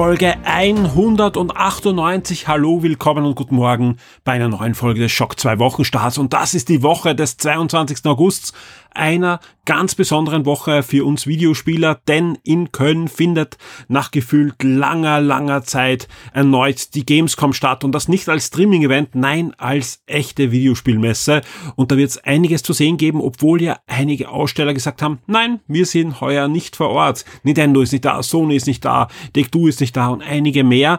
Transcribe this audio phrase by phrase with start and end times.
[0.00, 2.48] Folge 198.
[2.48, 6.16] Hallo, willkommen und guten Morgen bei einer neuen Folge des Schock 2 Wochenstarts.
[6.16, 8.06] Und das ist die Woche des 22.
[8.06, 8.54] August
[8.96, 13.56] einer ganz besonderen Woche für uns Videospieler, denn in Köln findet
[13.88, 19.54] nach gefühlt langer, langer Zeit erneut die Gamescom statt und das nicht als Streaming-Event, nein,
[19.58, 21.42] als echte Videospielmesse.
[21.76, 25.60] Und da wird es einiges zu sehen geben, obwohl ja einige Aussteller gesagt haben, nein,
[25.68, 27.24] wir sind heuer nicht vor Ort.
[27.42, 30.98] Nintendo ist nicht da, Sony ist nicht da, Take-Two ist nicht da und einige mehr.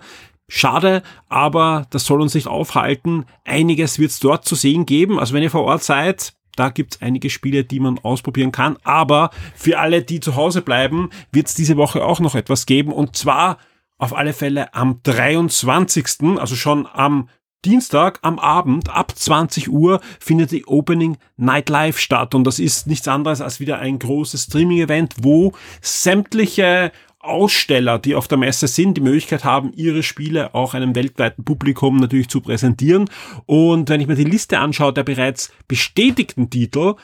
[0.53, 3.25] Schade, aber das soll uns nicht aufhalten.
[3.45, 5.17] Einiges wird es dort zu sehen geben.
[5.17, 8.77] Also wenn ihr vor Ort seid, da gibt's einige Spiele, die man ausprobieren kann.
[8.83, 12.93] Aber für alle, die zu Hause bleiben, wird's diese Woche auch noch etwas geben.
[12.93, 13.57] Und zwar
[13.97, 17.29] auf alle Fälle am 23., also schon am
[17.65, 22.87] Dienstag am Abend ab 20 Uhr findet die Opening Night Live statt und das ist
[22.87, 26.91] nichts anderes als wieder ein großes Streaming-Event, wo sämtliche
[27.23, 31.97] Aussteller, die auf der Messe sind, die Möglichkeit haben, ihre Spiele auch einem weltweiten Publikum
[31.97, 33.09] natürlich zu präsentieren.
[33.45, 36.95] Und wenn ich mir die Liste anschaue der bereits bestätigten Titel,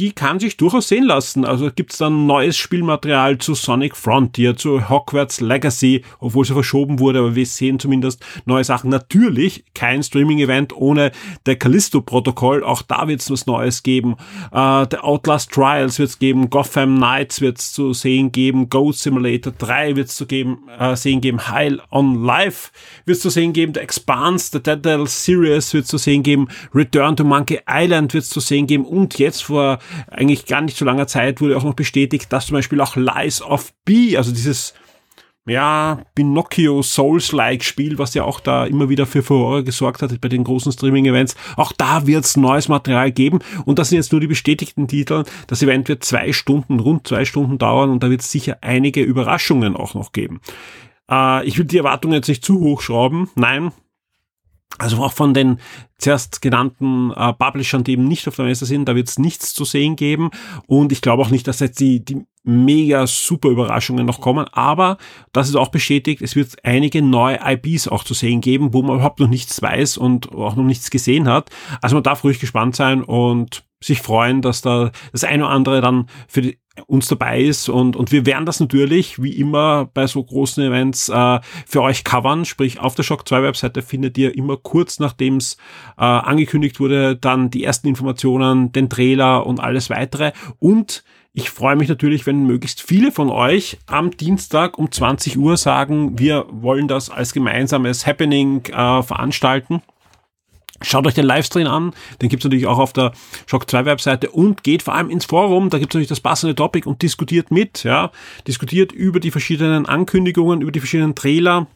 [0.00, 1.44] die kann sich durchaus sehen lassen.
[1.44, 7.20] Also gibt's dann neues Spielmaterial zu Sonic Frontier, zu Hogwarts Legacy, obwohl sie verschoben wurde,
[7.20, 8.90] aber wir sehen zumindest neue Sachen.
[8.90, 11.12] Natürlich kein Streaming-Event ohne
[11.46, 14.16] der Callisto-Protokoll, auch da wird's was Neues geben.
[14.50, 19.94] Äh, der Outlast Trials wird's geben, Gotham Knights wird's zu sehen geben, Goat Simulator 3
[19.94, 22.70] wird's zu geben, äh, sehen geben, Heil on Life
[23.06, 27.22] wird's zu sehen geben, The Expanse, The Dead Series wird's zu sehen geben, Return to
[27.22, 28.84] Monkey Island wird's zu sehen geben.
[28.84, 29.78] Und jetzt vor
[30.10, 33.42] eigentlich gar nicht so langer Zeit wurde auch noch bestätigt, dass zum Beispiel auch Lies
[33.42, 34.74] of B, also dieses
[35.46, 40.28] ja, Pinocchio Souls-like Spiel, was ja auch da immer wieder für Furore gesorgt hat bei
[40.28, 41.36] den großen Streaming-Events.
[41.56, 43.40] Auch da wird's neues Material geben.
[43.66, 45.24] Und das sind jetzt nur die bestätigten Titel.
[45.46, 49.02] Das Event wird zwei Stunden, rund zwei Stunden dauern und da wird es sicher einige
[49.02, 50.40] Überraschungen auch noch geben.
[51.10, 53.28] Äh, ich will die Erwartungen jetzt nicht zu hoch schrauben.
[53.34, 53.70] Nein,
[54.78, 55.58] also auch von den
[55.98, 59.54] zuerst genannten äh, Publishern, die eben nicht auf der Messe sind, da wird es nichts
[59.54, 60.30] zu sehen geben.
[60.66, 64.46] Und ich glaube auch nicht, dass jetzt die, die mega super Überraschungen noch kommen.
[64.52, 64.98] Aber
[65.32, 68.96] das ist auch bestätigt, es wird einige neue IPs auch zu sehen geben, wo man
[68.96, 71.50] überhaupt noch nichts weiß und auch noch nichts gesehen hat.
[71.80, 75.80] Also man darf ruhig gespannt sein und sich freuen, dass da das eine oder andere
[75.80, 80.06] dann für die, uns dabei ist und, und wir werden das natürlich, wie immer bei
[80.06, 82.44] so großen Events, äh, für euch covern.
[82.44, 85.56] Sprich, auf der Shock 2 Webseite findet ihr immer kurz nachdem es
[85.98, 90.32] äh, angekündigt wurde, dann die ersten Informationen, den Trailer und alles weitere.
[90.58, 95.56] Und ich freue mich natürlich, wenn möglichst viele von euch am Dienstag um 20 Uhr
[95.56, 99.82] sagen, wir wollen das als gemeinsames Happening äh, veranstalten.
[100.82, 103.12] Schaut euch den Livestream an, den gibt's natürlich auch auf der
[103.46, 106.88] Shock 2 Webseite und geht vor allem ins Forum, da gibt's natürlich das passende Topic
[106.88, 108.10] und diskutiert mit, ja,
[108.48, 111.68] diskutiert über die verschiedenen Ankündigungen, über die verschiedenen Trailer.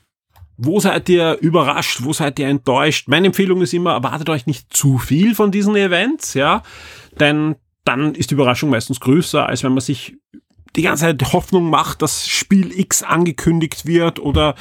[0.57, 2.01] Wo seid ihr überrascht?
[2.03, 3.07] Wo seid ihr enttäuscht?
[3.07, 6.63] Meine Empfehlung ist immer, erwartet euch nicht zu viel von diesen Events, ja,
[7.21, 7.55] denn
[7.85, 10.17] dann ist die Überraschung meistens größer, als wenn man sich
[10.77, 14.55] die ganze Zeit Hoffnung macht, dass Spiel X angekündigt wird oder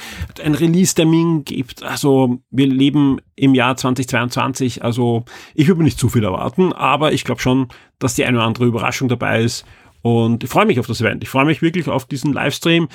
[0.43, 1.83] ein Release-Termin gibt.
[1.83, 7.13] Also wir leben im Jahr 2022, also ich würde mir nicht zu viel erwarten, aber
[7.13, 7.67] ich glaube schon,
[7.99, 9.65] dass die eine oder andere Überraschung dabei ist
[10.01, 11.23] und ich freue mich auf das Event.
[11.23, 12.87] Ich freue mich wirklich auf diesen Livestream.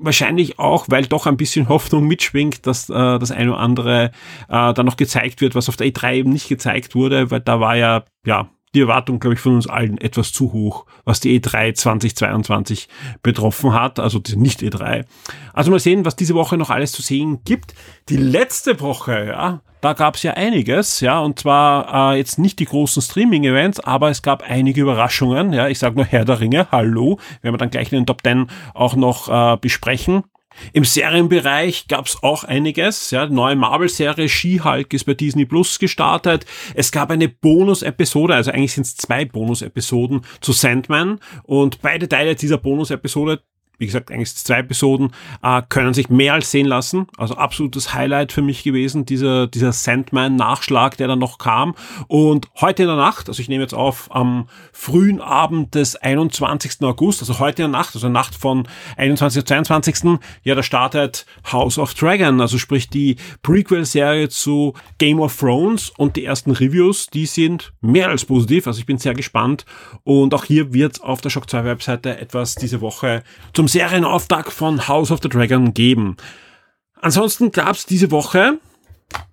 [0.00, 4.10] Wahrscheinlich auch, weil doch ein bisschen Hoffnung mitschwingt, dass äh, das eine oder andere
[4.48, 7.60] äh, dann noch gezeigt wird, was auf der E3 eben nicht gezeigt wurde, weil da
[7.60, 11.38] war ja, ja, die Erwartung, glaube ich, von uns allen etwas zu hoch, was die
[11.38, 12.88] E3 2022
[13.22, 15.04] betroffen hat, also die nicht E3.
[15.52, 17.74] Also mal sehen, was diese Woche noch alles zu sehen gibt.
[18.08, 22.60] Die letzte Woche, ja, da gab es ja einiges, ja, und zwar äh, jetzt nicht
[22.60, 26.68] die großen Streaming-Events, aber es gab einige Überraschungen, ja, ich sage nur Herr der Ringe,
[26.70, 30.22] hallo, werden wir dann gleich in den Top 10 auch noch äh, besprechen.
[30.72, 33.10] Im Serienbereich gab's auch einiges.
[33.10, 36.46] Ja, neue Marvel-Serie She-Hulk ist bei Disney Plus gestartet.
[36.74, 41.20] Es gab eine Bonus-Episode, also eigentlich sind es zwei Bonus-Episoden zu Sandman.
[41.44, 43.42] Und beide Teile dieser Bonus-Episode
[43.78, 47.06] wie gesagt, eigentlich zwei Episoden, äh, können sich mehr als sehen lassen.
[47.16, 51.74] Also absolutes Highlight für mich gewesen, dieser, dieser Sandman-Nachschlag, der dann noch kam.
[52.06, 56.82] Und heute in der Nacht, also ich nehme jetzt auf am frühen Abend des 21.
[56.82, 59.40] August, also heute in der Nacht, also Nacht von 21.
[59.40, 60.20] auf 22.
[60.44, 66.16] Ja, da startet House of Dragon, also sprich die Prequel-Serie zu Game of Thrones und
[66.16, 69.64] die ersten Reviews, die sind mehr als positiv, also ich bin sehr gespannt
[70.04, 73.22] und auch hier wird auf der Shock 2 Webseite etwas diese Woche
[73.62, 76.16] zum Serienauftakt von House of the Dragon geben.
[77.00, 78.58] Ansonsten gab's diese Woche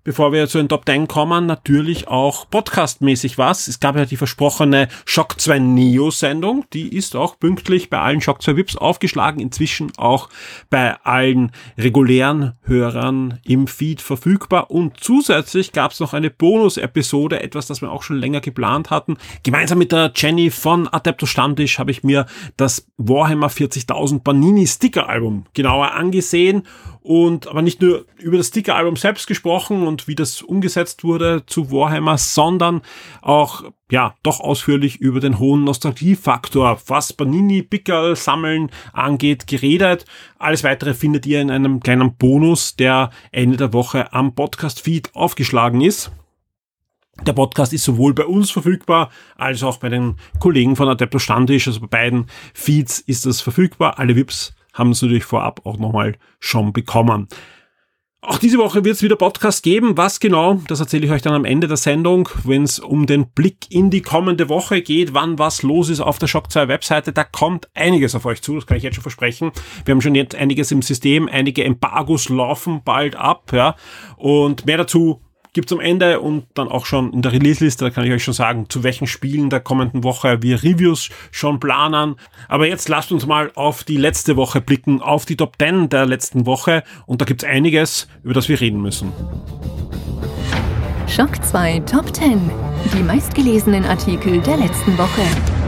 [0.09, 3.67] bevor wir zu den Top 10 kommen, natürlich auch podcastmäßig was.
[3.67, 6.65] Es gab ja die versprochene Shock 2 Neo Sendung.
[6.73, 9.39] Die ist auch pünktlich bei allen Shock 2 Vips aufgeschlagen.
[9.39, 10.29] Inzwischen auch
[10.71, 14.71] bei allen regulären Hörern im Feed verfügbar.
[14.71, 19.15] Und zusätzlich gab es noch eine Bonus-Episode, etwas, das wir auch schon länger geplant hatten.
[19.43, 22.25] Gemeinsam mit der Jenny von Adepto Stammtisch habe ich mir
[22.57, 26.63] das Warhammer 40.000 Panini Sticker Album genauer angesehen
[27.01, 31.71] und aber nicht nur über das Sticker-Album selbst gesprochen und wie das umgesetzt wurde zu
[31.71, 32.81] Warhammer, sondern
[33.21, 40.05] auch ja doch ausführlich über den hohen Nostalgiefaktor, was Panini Pickerl sammeln angeht, geredet.
[40.37, 45.13] Alles weitere findet ihr in einem kleinen Bonus, der Ende der Woche am Podcast Feed
[45.15, 46.11] aufgeschlagen ist.
[47.25, 51.67] Der Podcast ist sowohl bei uns verfügbar als auch bei den Kollegen von Adepto Standisch,
[51.67, 53.99] also bei beiden Feeds ist das verfügbar.
[53.99, 57.27] Alle VIPs haben es natürlich vorab auch nochmal schon bekommen.
[58.21, 59.95] Auch diese Woche wird es wieder Podcast geben.
[59.95, 63.29] Was genau, das erzähle ich euch dann am Ende der Sendung, wenn es um den
[63.29, 67.13] Blick in die kommende Woche geht, wann was los ist auf der Shock 2 Webseite.
[67.13, 69.53] Da kommt einiges auf euch zu, das kann ich jetzt schon versprechen.
[69.85, 73.77] Wir haben schon jetzt einiges im System, einige Embargos laufen bald ab, ja.
[74.17, 75.21] Und mehr dazu
[75.53, 78.33] gibt's am Ende und dann auch schon in der Release-Liste, da kann ich euch schon
[78.33, 82.15] sagen, zu welchen Spielen der kommenden Woche wir Reviews schon planen.
[82.47, 86.05] Aber jetzt lasst uns mal auf die letzte Woche blicken, auf die Top 10 der
[86.05, 89.11] letzten Woche und da gibt's einiges, über das wir reden müssen.
[91.07, 92.51] Schock 2 Top 10.
[92.93, 95.58] Die meistgelesenen Artikel der letzten Woche.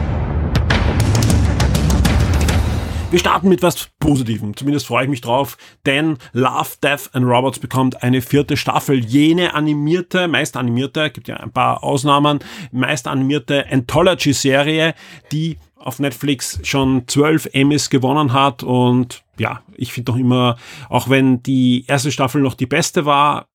[3.12, 4.56] Wir starten mit was Positivem.
[4.56, 9.04] Zumindest freue ich mich drauf, denn Love, Death and Robots bekommt eine vierte Staffel.
[9.04, 12.38] Jene animierte, meist animierte, gibt ja ein paar Ausnahmen,
[12.70, 14.94] meist animierte Anthology-Serie,
[15.30, 20.56] die auf Netflix schon zwölf Emmys gewonnen hat und ja, ich finde doch immer,
[20.88, 23.46] auch wenn die erste Staffel noch die beste war,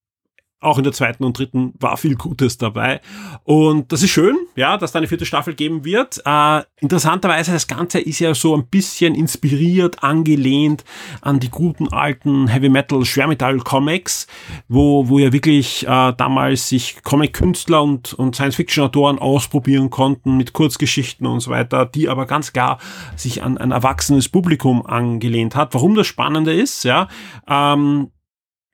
[0.60, 3.00] auch in der zweiten und dritten war viel Gutes dabei.
[3.44, 6.20] Und das ist schön, ja, dass da eine vierte Staffel geben wird.
[6.26, 10.84] Äh, interessanterweise, das Ganze ist ja so ein bisschen inspiriert, angelehnt
[11.22, 14.26] an die guten alten Heavy Metal Schwermetall Comics,
[14.68, 21.28] wo, wo ja wirklich äh, damals sich Comic-Künstler und, und Science-Fiction-Autoren ausprobieren konnten mit Kurzgeschichten
[21.28, 22.80] und so weiter, die aber ganz klar
[23.16, 25.76] sich an ein erwachsenes Publikum angelehnt hat.
[25.76, 27.08] Warum das Spannende ist, ja,
[27.48, 28.10] ähm,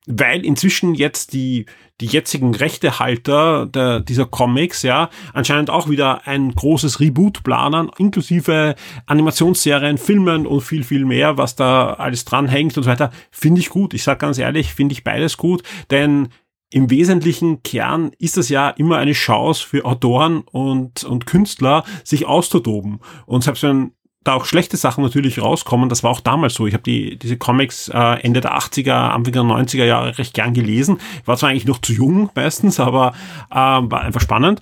[0.06, 1.66] weil inzwischen jetzt die,
[2.02, 8.76] die jetzigen Rechtehalter der, dieser Comics ja anscheinend auch wieder ein großes Reboot planen, inklusive
[9.06, 13.70] Animationsserien, Filmen und viel, viel mehr, was da alles dranhängt und so weiter, finde ich
[13.70, 13.94] gut.
[13.94, 16.30] Ich sage ganz ehrlich, finde ich beides gut, denn
[16.70, 22.26] im wesentlichen Kern ist das ja immer eine Chance für Autoren und, und Künstler, sich
[22.26, 23.00] auszutoben.
[23.28, 23.92] Und selbst wenn
[24.24, 25.90] da auch schlechte Sachen natürlich rauskommen.
[25.90, 26.68] Das war auch damals so.
[26.68, 30.54] Ich habe die diese Comics äh, Ende der 80er, Anfang der 90er Jahre recht gern
[30.54, 31.00] gelesen.
[31.26, 33.14] War zwar eigentlich noch zu jung meistens, aber
[33.50, 34.62] äh, war einfach spannend.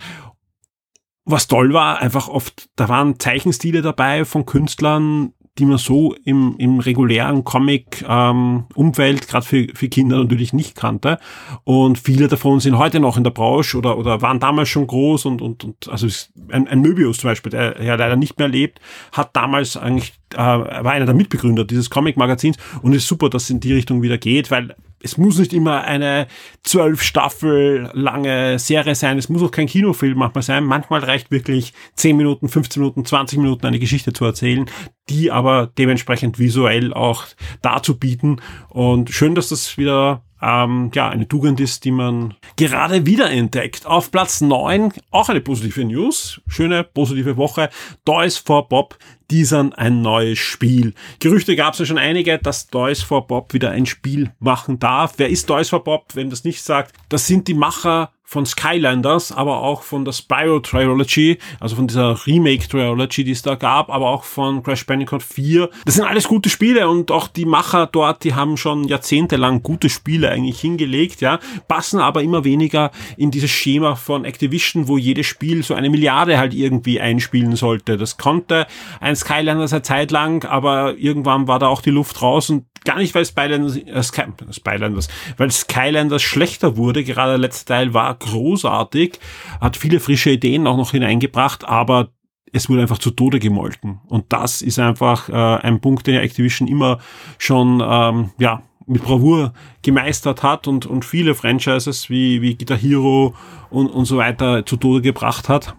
[1.25, 6.55] Was toll war, einfach oft, da waren Zeichenstile dabei von Künstlern, die man so im,
[6.57, 11.19] im regulären Comic-Umfeld, ähm, gerade für, für Kinder natürlich nicht kannte.
[11.63, 15.25] Und viele davon sind heute noch in der Branche oder, oder waren damals schon groß
[15.25, 16.07] und, und, und also
[16.49, 18.79] ein, ein Möbius zum Beispiel, der ja leider nicht mehr lebt,
[19.11, 23.49] hat damals eigentlich, äh, war einer der Mitbegründer dieses Comic-Magazins und ist super, dass es
[23.49, 26.27] in die Richtung wieder geht, weil es muss nicht immer eine
[26.63, 29.17] zwölf Staffel lange Serie sein.
[29.17, 30.63] Es muss auch kein Kinofilm manchmal sein.
[30.63, 34.69] Manchmal reicht wirklich zehn Minuten, 15 Minuten, 20 Minuten eine Geschichte zu erzählen,
[35.09, 37.25] die aber dementsprechend visuell auch
[37.61, 38.37] dazu bieten.
[38.69, 43.85] Und schön, dass das wieder ähm, ja, eine Tugend ist, die man gerade wiederentdeckt.
[43.85, 46.41] Auf Platz neun auch eine positive News.
[46.47, 47.69] Schöne, positive Woche.
[48.05, 50.93] Toys for Bob teasern ein neues Spiel.
[51.19, 55.13] Gerüchte gab es ja schon einige, dass Toys for Bob wieder ein Spiel machen darf.
[55.17, 56.95] Wer ist Toys for Bob, wenn das nicht sagt?
[57.07, 62.25] Das sind die Macher von Skylanders, aber auch von der Spyro Trilogy, also von dieser
[62.25, 65.69] Remake Trilogy, die es da gab, aber auch von Crash Bandicoot 4.
[65.83, 69.89] Das sind alles gute Spiele und auch die Macher dort, die haben schon jahrzehntelang gute
[69.89, 75.25] Spiele eigentlich hingelegt, ja, passen aber immer weniger in dieses Schema von Activision, wo jedes
[75.25, 77.97] Spiel so eine Milliarde halt irgendwie einspielen sollte.
[77.97, 78.65] Das konnte
[79.01, 82.97] ein Skylanders eine Zeit lang, aber irgendwann war da auch die Luft raus und gar
[82.97, 85.07] nicht, weil Skylanders, äh, Sky, Skylanders,
[85.37, 87.03] weil Skylanders schlechter wurde.
[87.03, 89.19] Gerade der letzte Teil war großartig,
[89.59, 92.09] hat viele frische Ideen auch noch hineingebracht, aber
[92.53, 94.01] es wurde einfach zu Tode gemolken.
[94.07, 96.99] Und das ist einfach äh, ein Punkt, den Activision immer
[97.37, 103.33] schon ähm, ja, mit Bravour gemeistert hat und, und viele Franchises wie, wie Guitar Hero
[103.69, 105.75] und, und so weiter zu Tode gebracht hat.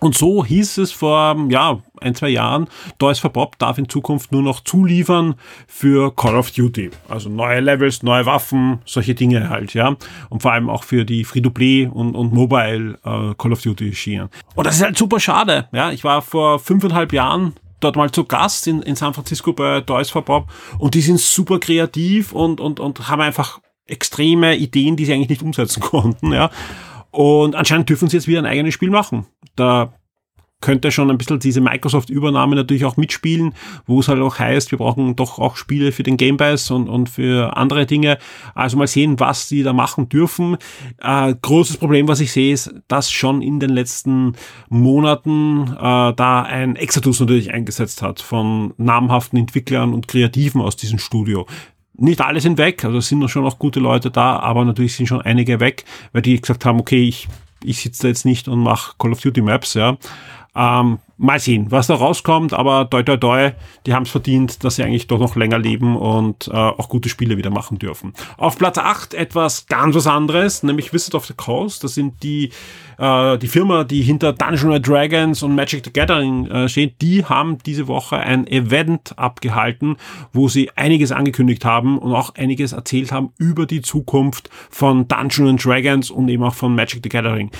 [0.00, 4.32] Und so hieß es vor ja, ein, zwei Jahren, Toys for Bob darf in Zukunft
[4.32, 5.34] nur noch zuliefern
[5.66, 6.90] für Call of Duty.
[7.08, 9.94] Also neue Levels, neue Waffen, solche Dinge halt, ja.
[10.30, 14.30] Und vor allem auch für die Free-to-Play und, und Mobile äh, Call of Duty Schienen.
[14.54, 15.90] Und das ist halt super schade, ja.
[15.92, 20.10] Ich war vor fünfeinhalb Jahren dort mal zu Gast in, in San Francisco bei Toys
[20.10, 25.04] for Bob und die sind super kreativ und, und, und haben einfach extreme Ideen, die
[25.04, 26.50] sie eigentlich nicht umsetzen konnten, ja.
[27.10, 29.26] Und anscheinend dürfen sie jetzt wieder ein eigenes Spiel machen.
[29.56, 29.92] Da
[30.60, 33.54] könnte schon ein bisschen diese Microsoft-Übernahme natürlich auch mitspielen,
[33.86, 36.88] wo es halt auch heißt, wir brauchen doch auch Spiele für den Game Pass und,
[36.88, 38.18] und für andere Dinge.
[38.54, 40.58] Also mal sehen, was die da machen dürfen.
[40.98, 44.34] Äh, großes Problem, was ich sehe, ist, dass schon in den letzten
[44.68, 50.98] Monaten äh, da ein Exodus natürlich eingesetzt hat von namhaften Entwicklern und Kreativen aus diesem
[50.98, 51.46] Studio
[52.02, 55.06] nicht alle sind weg, also es sind schon noch gute Leute da, aber natürlich sind
[55.06, 57.28] schon einige weg, weil die gesagt haben, okay, ich,
[57.64, 59.96] ich sitze da jetzt nicht und mache Call of Duty Maps, ja.
[60.54, 63.52] Ähm, mal sehen, was da rauskommt, aber toi toi toi,
[63.86, 67.08] die haben es verdient, dass sie eigentlich doch noch länger leben und äh, auch gute
[67.08, 68.14] Spiele wieder machen dürfen.
[68.36, 71.84] Auf Platz 8 etwas ganz was anderes, nämlich Visit of the Coast.
[71.84, 72.50] Das sind die,
[73.00, 77.00] äh, die Firma, die hinter Dungeons Dragons und Magic the Gathering äh, steht.
[77.00, 79.96] Die haben diese Woche ein Event abgehalten,
[80.32, 85.62] wo sie einiges angekündigt haben und auch einiges erzählt haben über die Zukunft von Dungeons
[85.62, 87.50] Dragons und eben auch von Magic the Gathering.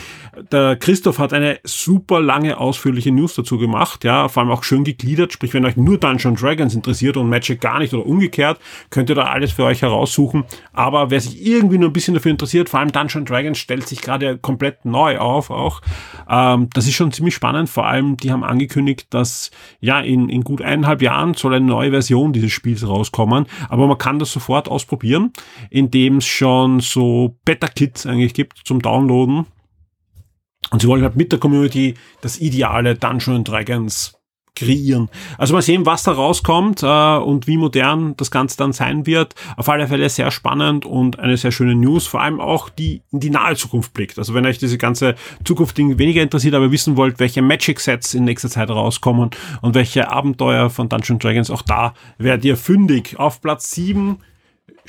[0.53, 4.85] Der Christoph hat eine super lange, ausführliche News dazu gemacht, ja, vor allem auch schön
[4.85, 9.09] gegliedert, sprich, wenn euch nur Dungeons Dragons interessiert und Magic gar nicht oder umgekehrt, könnt
[9.09, 12.69] ihr da alles für euch heraussuchen, aber wer sich irgendwie nur ein bisschen dafür interessiert,
[12.69, 15.81] vor allem Dungeons Dragons stellt sich gerade komplett neu auf auch,
[16.29, 20.43] ähm, das ist schon ziemlich spannend, vor allem, die haben angekündigt, dass, ja, in, in
[20.43, 24.69] gut eineinhalb Jahren soll eine neue Version dieses Spiels rauskommen, aber man kann das sofort
[24.69, 25.33] ausprobieren,
[25.71, 29.47] indem es schon so Beta-Kits eigentlich gibt zum Downloaden,
[30.71, 34.20] und sie wollen halt mit der Community das ideale Dungeons Dragons
[34.57, 35.09] kreieren.
[35.39, 39.35] Also mal sehen, was da rauskommt äh, und wie modern das Ganze dann sein wird.
[39.57, 43.21] Auf alle Fälle sehr spannend und eine sehr schöne News, vor allem auch die in
[43.21, 44.19] die nahe Zukunft blickt.
[44.19, 45.15] Also wenn euch diese ganze
[45.45, 49.31] Zukunft weniger interessiert, aber wissen wollt, welche Magic-Sets in nächster Zeit rauskommen
[49.63, 53.19] und welche Abenteuer von Dungeons Dragons, auch da werdet ihr fündig.
[53.19, 54.19] Auf Platz 7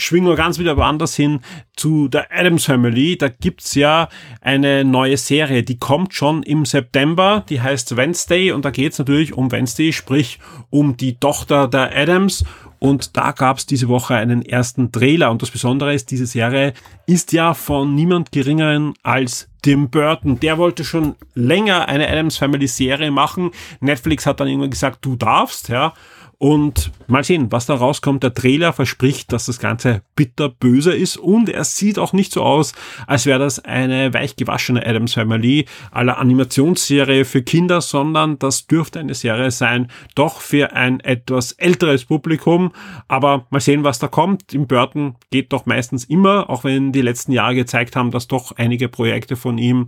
[0.01, 1.39] schwingen wir ganz wieder woanders hin
[1.75, 3.17] zu der Adams Family.
[3.17, 4.09] Da gibt's ja
[4.41, 9.33] eine neue Serie, die kommt schon im September, die heißt Wednesday und da geht's natürlich
[9.33, 10.39] um Wednesday, sprich
[10.69, 12.43] um die Tochter der Adams
[12.83, 15.29] und da gab's diese Woche einen ersten Trailer.
[15.29, 16.73] Und das Besondere ist, diese Serie
[17.05, 20.39] ist ja von niemand geringeren als Tim Burton.
[20.39, 23.51] Der wollte schon länger eine Adams Family Serie machen.
[23.81, 25.93] Netflix hat dann irgendwann gesagt, du darfst, ja.
[26.41, 28.23] Und mal sehen, was da rauskommt.
[28.23, 32.73] Der Trailer verspricht, dass das Ganze bitterböse ist und er sieht auch nicht so aus,
[33.05, 38.99] als wäre das eine weich gewaschene Adams Family aller Animationsserie für Kinder, sondern das dürfte
[38.99, 42.71] eine Serie sein, doch für ein etwas älteres Publikum.
[43.07, 44.51] Aber mal sehen, was da kommt.
[44.51, 48.53] Im Burton geht doch meistens immer, auch wenn die letzten Jahre gezeigt haben, dass doch
[48.53, 49.85] einige Projekte von ihm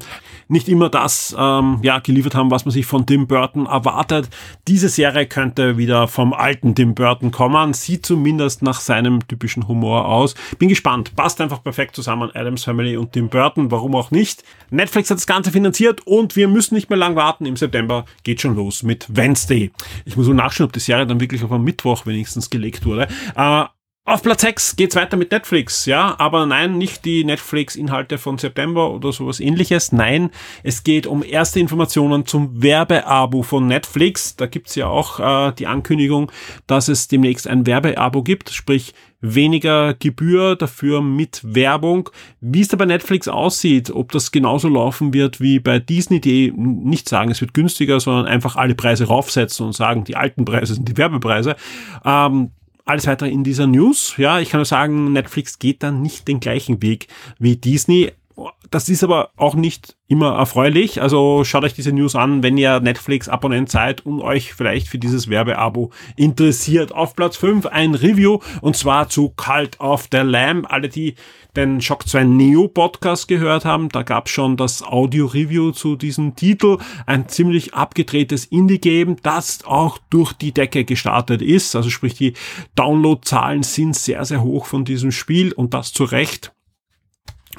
[0.50, 4.30] nicht immer das ähm, ja, geliefert haben, was man sich von Tim Burton erwartet.
[4.68, 7.74] Diese Serie könnte wieder vom alten Tim Burton kommen.
[7.74, 10.36] Sieht zumindest nach seinem typischen Humor aus.
[10.60, 11.16] Bin gespannt.
[11.16, 12.30] Passt einfach perfekt zusammen.
[12.34, 13.72] Adams Family und Tim Burton.
[13.72, 14.44] Warum auch nicht?
[14.70, 17.46] Netflix hat das Ganze finanziert und wir müssen nicht mehr lang warten.
[17.46, 19.72] Im September geht schon los mit Wednesday.
[20.04, 23.08] Ich muss nur nachschauen, ob die Serie dann wirklich auf am Mittwoch wenigstens gelegt wurde.
[23.36, 23.66] Äh,
[24.06, 28.92] auf Platz 6 geht's weiter mit Netflix, ja, aber nein, nicht die Netflix-Inhalte von September
[28.92, 29.94] oder sowas ähnliches.
[29.94, 30.30] Nein,
[30.62, 34.36] es geht um erste Informationen zum Werbeabo von Netflix.
[34.36, 36.34] Da gibt's ja auch äh, die Ankündigung,
[36.68, 42.10] dass es demnächst ein Werbeabo gibt, sprich weniger Gebühr, dafür mit Werbung.
[42.42, 46.52] Wie es da bei Netflix aussieht, ob das genauso laufen wird wie bei Disney, die
[46.52, 50.74] nicht sagen, es wird günstiger, sondern einfach alle Preise raufsetzen und sagen, die alten Preise
[50.74, 51.56] sind die Werbepreise.
[52.04, 52.52] Ähm,
[52.86, 54.16] alles weitere in dieser News.
[54.18, 57.08] Ja, ich kann nur sagen, Netflix geht dann nicht den gleichen Weg
[57.40, 58.12] wie Disney.
[58.72, 61.02] das ist aber auch nicht immer erfreulich.
[61.02, 65.30] Also schaut euch diese News an, wenn ihr Netflix-Abonnent seid und euch vielleicht für dieses
[65.30, 66.92] Werbeabo interessiert.
[66.92, 70.66] Auf Platz 5 ein Review und zwar zu Cult of the Lamb.
[70.70, 71.16] Alle, die
[71.56, 76.78] den Shock 2 Neo Podcast gehört haben, da gab schon das Audio-Review zu diesem Titel.
[77.06, 81.76] Ein ziemlich abgedrehtes Indie-Game, das auch durch die Decke gestartet ist.
[81.76, 82.34] Also sprich, die
[82.76, 86.53] Download-Zahlen sind sehr, sehr hoch von diesem Spiel und das zu Recht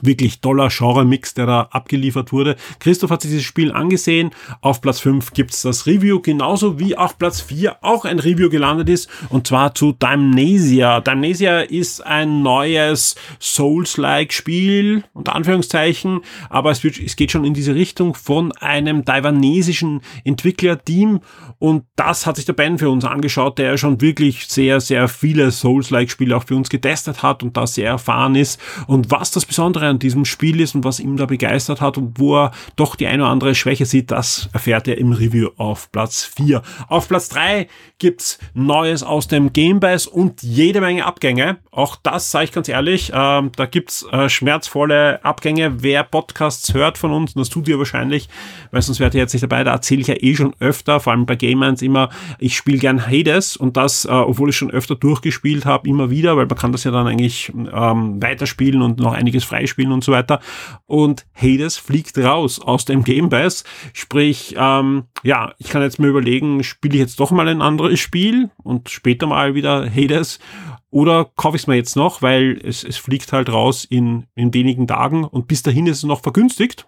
[0.02, 2.56] wirklich toller Genre-Mix, der da abgeliefert wurde.
[2.78, 4.30] Christoph hat sich dieses Spiel angesehen.
[4.60, 8.88] Auf Platz 5 gibt's das Review, genauso wie auf Platz 4 auch ein Review gelandet
[8.88, 11.00] ist, und zwar zu Dimnesia.
[11.00, 16.20] Dimnesia ist ein neues Souls-like Spiel, unter Anführungszeichen,
[16.50, 21.20] aber es, wird, es geht schon in diese Richtung von einem taiwanesischen Entwicklerteam
[21.58, 25.50] und das hat sich der Ben für uns angeschaut, der schon wirklich sehr, sehr viele
[25.50, 28.60] Souls-like Spiele auch für uns getestet hat und da sehr erfahren ist.
[28.86, 31.98] Und was das Besondere Besondere an diesem Spiel ist und was ihn da begeistert hat
[31.98, 35.50] und wo er doch die eine oder andere Schwäche sieht, das erfährt er im Review
[35.56, 36.62] auf Platz 4.
[36.88, 41.58] Auf Platz 3 gibt's Neues aus dem Gamebase und jede Menge Abgänge.
[41.70, 45.82] Auch das sage ich ganz ehrlich, ähm, da gibt's äh, schmerzvolle Abgänge.
[45.82, 48.28] Wer Podcasts hört von uns, und das tut ihr wahrscheinlich,
[48.70, 51.12] weil sonst wärt ihr jetzt nicht dabei, da erzähle ich ja eh schon öfter, vor
[51.12, 54.70] allem bei Game 1 immer, ich spiele gern Hades und das, äh, obwohl ich schon
[54.70, 58.98] öfter durchgespielt habe, immer wieder, weil man kann das ja dann eigentlich ähm, weiterspielen und
[58.98, 60.40] noch einiges freispielen spielen und so weiter.
[60.86, 63.64] Und Hades fliegt raus aus dem Game Pass.
[63.92, 68.00] Sprich, ähm, ja, ich kann jetzt mir überlegen, spiele ich jetzt doch mal ein anderes
[68.00, 70.38] Spiel und später mal wieder Hades
[70.90, 74.54] oder kaufe ich es mir jetzt noch, weil es, es fliegt halt raus in, in
[74.54, 76.86] wenigen Tagen und bis dahin ist es noch vergünstigt.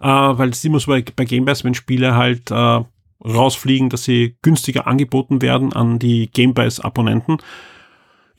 [0.00, 2.80] Äh, weil es immer so bei, bei Game Pass, wenn Spiele halt äh,
[3.24, 7.38] rausfliegen, dass sie günstiger angeboten werden an die Game Pass Abonnenten.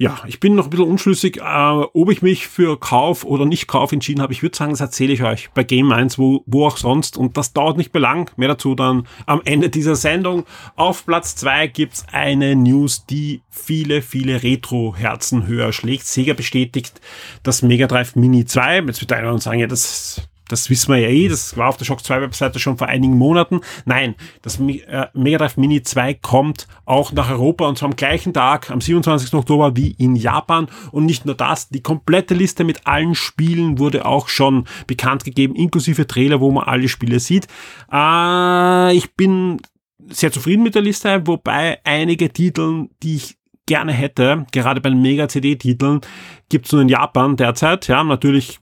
[0.02, 3.68] Ja, ich bin noch ein bisschen unschlüssig, äh, ob ich mich für Kauf oder nicht
[3.68, 4.32] Kauf entschieden habe.
[4.32, 7.18] Ich würde sagen, das erzähle ich euch bei Game 1, wo, wo auch sonst.
[7.18, 8.32] Und das dauert nicht mehr lang.
[8.38, 10.46] Mehr dazu dann am Ende dieser Sendung.
[10.78, 16.06] Auf Platz 2 gibt's eine News, die viele, viele Retro-Herzen höher schlägt.
[16.06, 17.02] Sega bestätigt
[17.44, 18.84] das Mega Drive Mini 2.
[18.88, 21.78] Jetzt wird einer und sagen, ja, das das wissen wir ja eh, das war auf
[21.78, 23.62] der Shock 2 Webseite schon vor einigen Monaten.
[23.86, 28.34] Nein, das äh, Mega Drive Mini 2 kommt auch nach Europa und zwar am gleichen
[28.34, 29.34] Tag, am 27.
[29.34, 30.68] Oktober wie in Japan.
[30.92, 35.56] Und nicht nur das, die komplette Liste mit allen Spielen wurde auch schon bekannt gegeben,
[35.56, 37.48] inklusive Trailer, wo man alle Spiele sieht.
[37.92, 39.62] Äh, ich bin
[40.10, 45.02] sehr zufrieden mit der Liste, wobei einige Titel, die ich gerne hätte, gerade bei den
[45.02, 46.02] Mega-CD-Titeln,
[46.50, 47.88] gibt es nur in Japan derzeit.
[47.88, 48.60] Ja, natürlich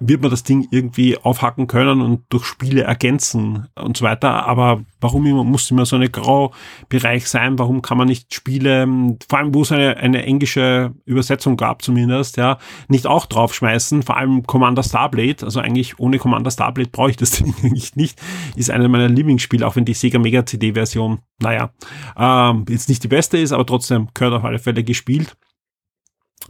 [0.00, 4.46] wird man das Ding irgendwie aufhacken können und durch Spiele ergänzen und so weiter.
[4.46, 7.58] Aber warum immer, muss immer so eine Graubereich sein?
[7.58, 8.86] Warum kann man nicht Spiele,
[9.28, 14.02] vor allem wo es eine, eine englische Übersetzung gab zumindest, ja, nicht auch draufschmeißen?
[14.02, 15.44] Vor allem Commander Starblade.
[15.44, 18.20] Also eigentlich ohne Commander Starblade brauche ich das Ding eigentlich nicht.
[18.56, 21.70] Ist einer meiner Lieblingsspiele, auch wenn die Sega Mega CD Version, naja,
[22.16, 25.36] ähm, jetzt nicht die beste ist, aber trotzdem gehört auf alle Fälle gespielt.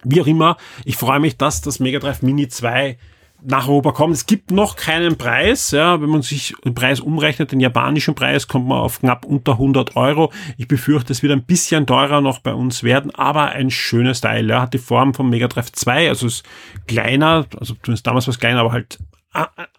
[0.03, 2.99] Wie auch immer, ich freue mich, dass das Mega Drive Mini 2
[3.45, 4.15] nach Europa kommt.
[4.15, 5.71] Es gibt noch keinen Preis.
[5.71, 9.53] Ja, wenn man sich den Preis umrechnet, den japanischen Preis, kommt man auf knapp unter
[9.53, 10.33] 100 Euro.
[10.57, 14.49] Ich befürchte, es wird ein bisschen teurer noch bei uns werden, aber ein schönes Teil.
[14.49, 16.45] Ja, hat die Form vom Mega Drive 2, also ist
[16.87, 18.99] kleiner, also zumindest damals war es kleiner, aber halt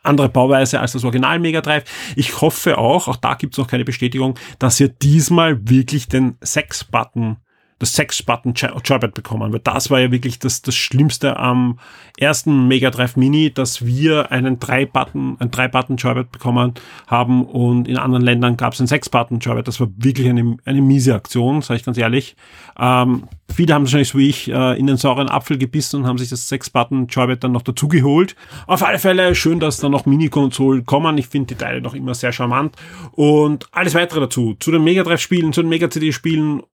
[0.04, 1.86] andere Bauweise als das Original Mega Drive.
[2.16, 6.38] Ich hoffe auch, auch da gibt es noch keine Bestätigung, dass wir diesmal wirklich den
[6.40, 7.38] 6-Button
[7.80, 11.78] das Sex-Button-Joybet bekommen, weil das war ja wirklich das, das Schlimmste am
[12.18, 16.74] ersten Mega Drive Mini, dass wir einen 3-Button, ein 3-Button-Joybet bekommen
[17.08, 19.68] haben und in anderen Ländern gab es ein Sechs-Button-Joybet.
[19.68, 22.38] Das war wirklich eine, eine miese Aktion, sage ich ganz ehrlich.
[22.80, 26.18] Ähm, viele haben wahrscheinlich so wie ich äh, in den sauren Apfel gebissen und haben
[26.18, 28.38] sich das Sechs-Button-Joybet dann noch dazu geholt.
[28.68, 31.18] Auf alle Fälle schön, dass da noch Mini-Konsolen kommen.
[31.18, 32.78] Ich finde die Teile noch immer sehr charmant.
[33.12, 36.64] Und alles weitere dazu, zu den Mega Drive-Spielen, zu den Mega CD-Spielen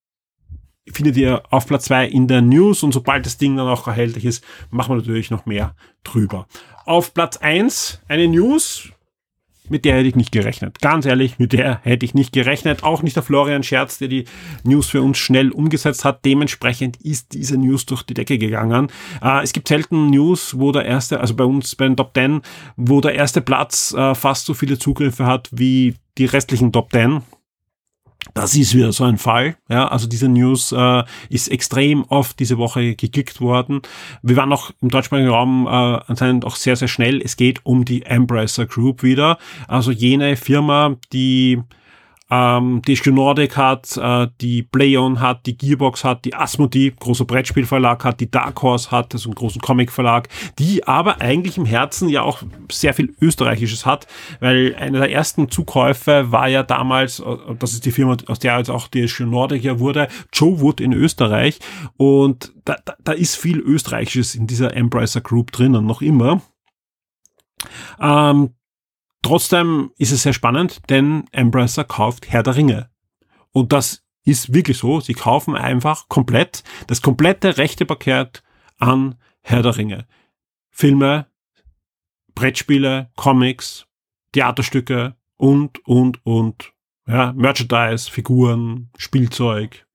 [0.90, 4.24] findet ihr auf Platz 2 in der News und sobald das Ding dann auch erhältlich
[4.24, 6.46] ist, machen wir natürlich noch mehr drüber.
[6.84, 8.90] Auf Platz 1 eine News,
[9.68, 10.80] mit der hätte ich nicht gerechnet.
[10.80, 12.82] Ganz ehrlich, mit der hätte ich nicht gerechnet.
[12.82, 14.24] Auch nicht der Florian Scherz, der die
[14.64, 16.24] News für uns schnell umgesetzt hat.
[16.24, 18.88] Dementsprechend ist diese News durch die Decke gegangen.
[19.22, 22.42] Äh, es gibt selten News, wo der erste, also bei uns bei den Top 10,
[22.76, 27.22] wo der erste Platz äh, fast so viele Zugriffe hat wie die restlichen Top 10.
[28.34, 29.56] Das ist wieder so ein Fall.
[29.68, 33.82] Ja, also diese News äh, ist extrem oft diese Woche geklickt worden.
[34.22, 37.20] Wir waren auch im deutschsprachigen Raum äh, anscheinend auch sehr, sehr schnell.
[37.20, 39.38] Es geht um die Embracer Group wieder.
[39.66, 41.60] Also jene Firma, die
[42.32, 48.06] ähm, die Nordic hat, äh, die Playon hat, die Gearbox hat, die Asmodee, großer Brettspielverlag
[48.06, 52.22] hat, die Dark Horse hat, also einen großen Comicverlag, die aber eigentlich im Herzen ja
[52.22, 54.06] auch sehr viel Österreichisches hat,
[54.40, 58.56] weil einer der ersten Zukäufe war ja damals, äh, das ist die Firma, aus der
[58.56, 61.58] jetzt auch die Nordic ja wurde, Joe Wood in Österreich
[61.98, 66.40] und da, da, da ist viel Österreichisches in dieser Embracer Group drinnen, noch immer.
[68.00, 68.54] Ähm,
[69.22, 72.90] Trotzdem ist es sehr spannend, denn Embracer kauft Herr der Ringe.
[73.52, 75.00] Und das ist wirklich so.
[75.00, 78.42] Sie kaufen einfach komplett das komplette rechte Paket
[78.78, 80.06] an Herr der Ringe.
[80.70, 81.26] Filme,
[82.34, 83.86] Brettspiele, Comics,
[84.32, 86.72] Theaterstücke und, und, und.
[87.06, 89.86] Ja, Merchandise, Figuren, Spielzeug,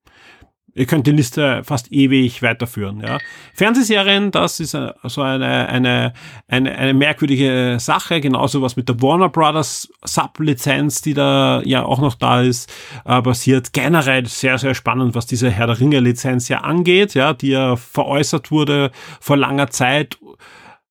[0.78, 3.00] Ihr könnt die Liste fast ewig weiterführen.
[3.00, 3.18] Ja.
[3.52, 6.12] Fernsehserien, das ist äh, so eine, eine,
[6.46, 12.00] eine, eine merkwürdige Sache, genauso was mit der Warner Brothers Sub-Lizenz, die da ja auch
[12.00, 12.72] noch da ist,
[13.04, 13.72] äh, passiert.
[13.72, 18.52] Generell sehr, sehr spannend, was diese Herr der Ringe-Lizenz ja angeht, ja, die ja veräußert
[18.52, 20.16] wurde vor langer Zeit.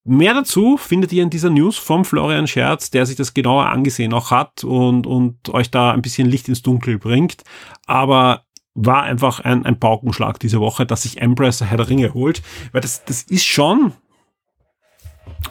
[0.04, 4.14] Mehr dazu findet ihr in dieser News vom Florian Scherz, der sich das genauer angesehen
[4.14, 7.44] auch hat und, und euch da ein bisschen Licht ins Dunkel bringt.
[7.86, 8.44] Aber
[8.78, 12.82] war einfach ein, ein Paukenschlag diese Woche, dass sich Embracer Herr der Ringe holt, weil
[12.82, 13.92] das, das ist schon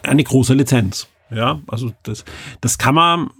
[0.02, 1.08] eine große Lizenz.
[1.30, 2.24] Ja, also das,
[2.60, 3.30] das kann man,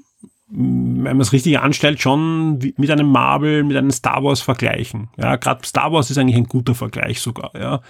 [0.49, 5.09] wenn man es richtig anstellt, schon mit einem Marvel, mit einem Star Wars vergleichen.
[5.16, 7.53] Ja, gerade Star Wars ist eigentlich ein guter Vergleich sogar.
[7.55, 7.83] Ja,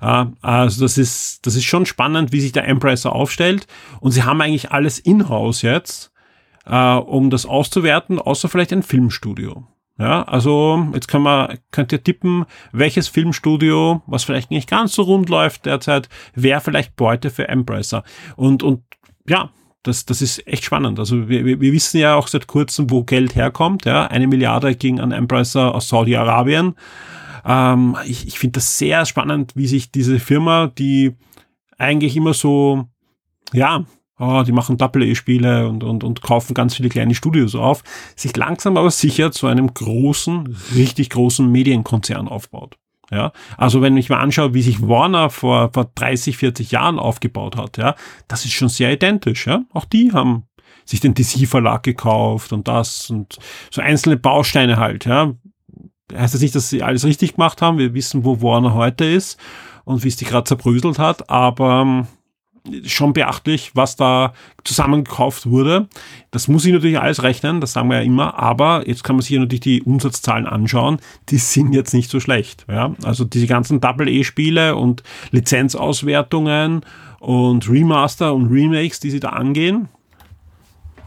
[0.00, 3.68] äh, also das ist, das ist schon spannend, wie sich der Embracer aufstellt.
[4.00, 6.10] Und sie haben eigentlich alles in-house jetzt,
[6.66, 9.68] äh, um das auszuwerten, außer vielleicht ein Filmstudio.
[9.96, 15.02] Ja, also jetzt kann man, könnt ihr tippen, welches Filmstudio, was vielleicht nicht ganz so
[15.02, 18.02] rund läuft derzeit, wäre vielleicht Beute für Embracer.
[18.34, 18.82] Und, und
[19.28, 19.50] ja,
[19.84, 20.98] das, das ist echt spannend.
[20.98, 23.84] Also wir, wir wissen ja auch seit kurzem, wo Geld herkommt.
[23.84, 26.74] Ja, eine Milliarde ging an Embracer aus Saudi-Arabien.
[27.44, 31.14] Ähm, ich ich finde das sehr spannend, wie sich diese Firma, die
[31.78, 32.88] eigentlich immer so,
[33.52, 33.84] ja,
[34.18, 37.82] oh, die machen Double-A-Spiele und, und, und kaufen ganz viele kleine Studios auf,
[38.16, 42.76] sich langsam aber sicher zu einem großen, richtig großen Medienkonzern aufbaut.
[43.10, 47.56] Ja, also wenn ich mir anschaue, wie sich Warner vor, vor 30, 40 Jahren aufgebaut
[47.56, 47.94] hat, ja,
[48.28, 49.62] das ist schon sehr identisch, ja.
[49.72, 50.44] Auch die haben
[50.86, 53.38] sich den DC-Verlag gekauft und das und
[53.70, 55.34] so einzelne Bausteine halt, ja.
[56.14, 57.78] Heißt das nicht, dass sie alles richtig gemacht haben.
[57.78, 59.38] Wir wissen, wo Warner heute ist
[59.84, 62.06] und wie es die gerade zerbröselt hat, aber
[62.86, 64.32] schon beachtlich, was da
[64.64, 65.88] zusammengekauft wurde.
[66.30, 69.22] Das muss ich natürlich alles rechnen, das sagen wir ja immer, aber jetzt kann man
[69.22, 70.98] sich ja natürlich die Umsatzzahlen anschauen,
[71.28, 72.64] die sind jetzt nicht so schlecht.
[72.68, 72.94] Ja?
[73.04, 76.86] Also diese ganzen Double-E-Spiele und Lizenzauswertungen
[77.20, 79.88] und Remaster und Remakes, die sie da angehen,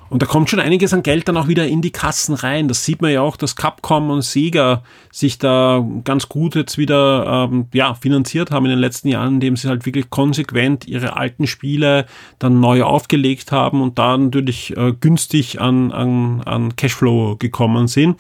[0.10, 2.68] und da kommt schon einiges an Geld dann auch wieder in die Kassen rein.
[2.68, 7.50] Das sieht man ja auch, dass Capcom und Sega sich da ganz gut jetzt wieder
[7.52, 11.48] ähm, ja, finanziert haben in den letzten Jahren, indem sie halt wirklich konsequent ihre alten
[11.48, 12.06] Spiele
[12.40, 18.20] dann neu aufgelegt haben und da natürlich äh, günstig an, an, an Cashflow gekommen sind.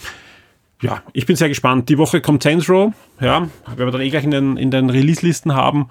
[0.81, 1.89] Ja, ich bin sehr gespannt.
[1.89, 4.89] Die Woche kommt Saints Row, ja, werden wir dann eh gleich in den, in den
[4.89, 5.87] Release-Listen haben.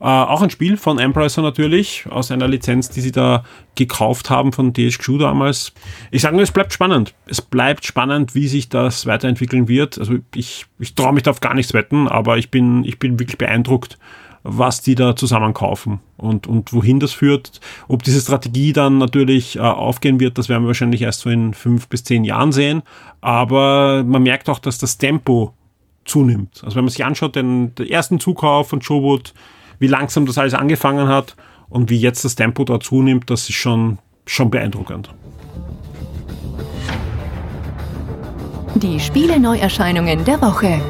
[0.00, 4.52] Äh, auch ein Spiel von Embracer natürlich, aus einer Lizenz, die sie da gekauft haben
[4.52, 5.72] von DSQ damals.
[6.10, 7.14] Ich sage nur, es bleibt spannend.
[7.26, 9.98] Es bleibt spannend, wie sich das weiterentwickeln wird.
[9.98, 13.18] Also ich, ich traue mich da auf gar nichts wetten, aber ich bin, ich bin
[13.18, 13.98] wirklich beeindruckt,
[14.42, 17.60] was die da zusammenkaufen und, und wohin das führt.
[17.86, 21.52] Ob diese Strategie dann natürlich äh, aufgehen wird, das werden wir wahrscheinlich erst so in
[21.52, 22.82] fünf bis zehn Jahren sehen.
[23.20, 25.52] Aber man merkt auch, dass das Tempo
[26.06, 26.62] zunimmt.
[26.64, 29.34] Also wenn man sich anschaut, den, den ersten Zukauf von Wood,
[29.80, 31.34] wie langsam das alles angefangen hat
[31.68, 35.12] und wie jetzt das Tempo da zunimmt, das ist schon, schon beeindruckend.
[38.76, 40.80] Die Spiele-Neuerscheinungen der Woche.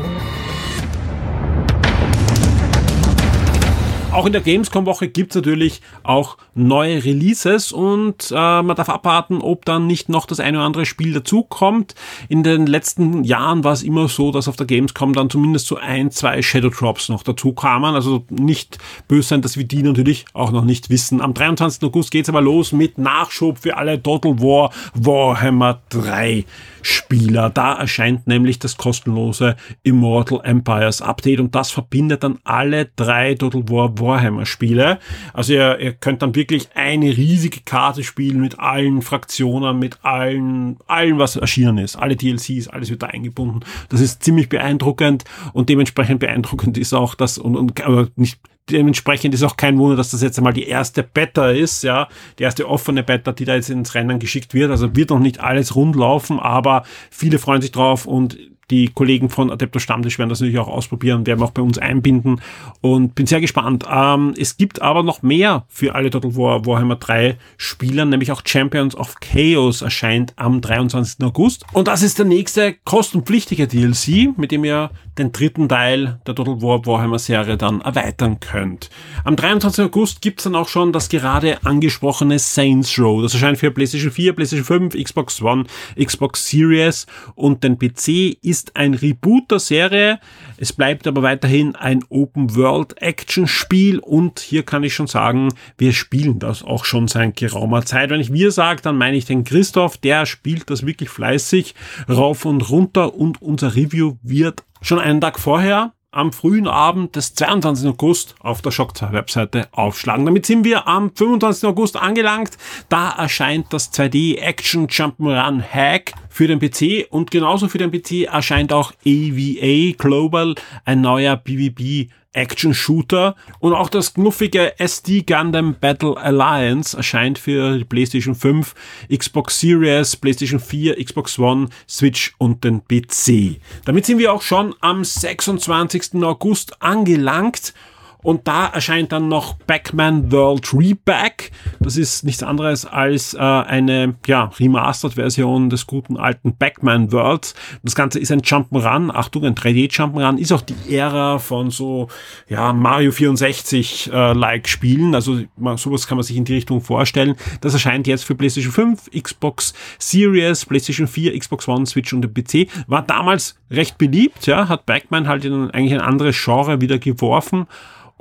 [4.12, 9.64] Auch in der Gamescom-Woche gibt's natürlich auch neue Releases und äh, man darf abwarten, ob
[9.64, 11.94] dann nicht noch das eine oder andere Spiel dazukommt.
[12.28, 15.76] In den letzten Jahren war es immer so, dass auf der Gamescom dann zumindest so
[15.76, 17.94] ein, zwei Shadow Drops noch dazu kamen.
[17.94, 21.20] Also nicht böse sein, dass wir die natürlich auch noch nicht wissen.
[21.20, 21.80] Am 23.
[21.84, 26.44] August geht's aber los mit Nachschub für alle Total War Warhammer 3
[26.82, 27.50] Spieler.
[27.50, 33.68] Da erscheint nämlich das kostenlose Immortal Empires Update und das verbindet dann alle drei Total
[33.68, 34.98] War Warhammer Spiele.
[35.32, 40.78] Also ihr, ihr könnt dann wirklich eine riesige Karte spielen mit allen Fraktionen, mit allen,
[40.86, 41.96] allen was erschienen ist.
[41.96, 43.60] Alle DLCs, alles wird da eingebunden.
[43.88, 48.40] Das ist ziemlich beeindruckend und dementsprechend beeindruckend ist auch das und, und aber nicht
[48.70, 52.44] dementsprechend ist auch kein Wunder, dass das jetzt einmal die erste Beta ist, ja, die
[52.44, 54.70] erste offene Beta, die da jetzt ins Rennen geschickt wird.
[54.70, 58.38] Also wird noch nicht alles rund laufen, aber viele freuen sich drauf und
[58.70, 62.40] die Kollegen von Adepto Stammtisch werden das natürlich auch ausprobieren, werden auch bei uns einbinden
[62.80, 63.84] und bin sehr gespannt.
[63.90, 68.42] Ähm, es gibt aber noch mehr für alle Total War Warhammer 3 Spieler, nämlich auch
[68.44, 71.24] Champions of Chaos erscheint am 23.
[71.24, 71.64] August.
[71.72, 76.62] Und das ist der nächste kostenpflichtige DLC, mit dem ihr den dritten Teil der Total
[76.62, 78.90] War Warhammer Serie dann erweitern könnt.
[79.24, 79.84] Am 23.
[79.84, 83.22] August gibt's dann auch schon das gerade angesprochene Saints Row.
[83.22, 85.64] Das erscheint für PlayStation 4, PlayStation 5, Xbox One,
[86.02, 90.20] Xbox Series und den PC ist ist ein Reboot der Serie.
[90.58, 96.62] Es bleibt aber weiterhin ein Open-World-Action-Spiel und hier kann ich schon sagen, wir spielen das
[96.62, 98.10] auch schon seit geraumer Zeit.
[98.10, 101.74] Wenn ich wir sage, dann meine ich den Christoph, der spielt das wirklich fleißig
[102.06, 107.34] rauf und runter und unser Review wird schon einen Tag vorher am frühen Abend des
[107.34, 107.88] 22.
[107.88, 110.26] August auf der Shock 2 Webseite aufschlagen.
[110.26, 111.68] Damit sind wir am 25.
[111.68, 112.58] August angelangt.
[112.88, 118.32] Da erscheint das 2D Action Jump'n'Run Hack für den PC und genauso für den PC
[118.32, 120.54] erscheint auch AVA Global,
[120.86, 128.34] ein neuer PvP Action-Shooter und auch das knuffige SD Gundam Battle Alliance erscheint für PlayStation
[128.34, 128.74] 5,
[129.12, 133.60] Xbox Series, PlayStation 4, Xbox One, Switch und den PC.
[133.84, 136.22] Damit sind wir auch schon am 26.
[136.22, 137.74] August angelangt
[138.22, 141.50] und da erscheint dann noch Pac-Man World Reback.
[141.80, 147.54] Das ist nichts anderes als äh, eine ja, Remastered-Version des guten alten Pac-Man Worlds.
[147.82, 149.10] Das Ganze ist ein Jump'n'Run.
[149.10, 150.38] Achtung, ein 3D-Jump'n'Run.
[150.38, 152.08] Ist auch die Ära von so
[152.48, 155.14] ja, Mario 64-like äh, Spielen.
[155.14, 155.40] Also
[155.76, 157.36] sowas kann man sich in die Richtung vorstellen.
[157.60, 162.34] Das erscheint jetzt für PlayStation 5, Xbox Series, PlayStation 4, Xbox One, Switch und den
[162.34, 162.68] PC.
[162.86, 164.46] War damals recht beliebt.
[164.46, 167.66] Ja, hat Pac-Man halt in eigentlich ein anderes Genre wieder geworfen.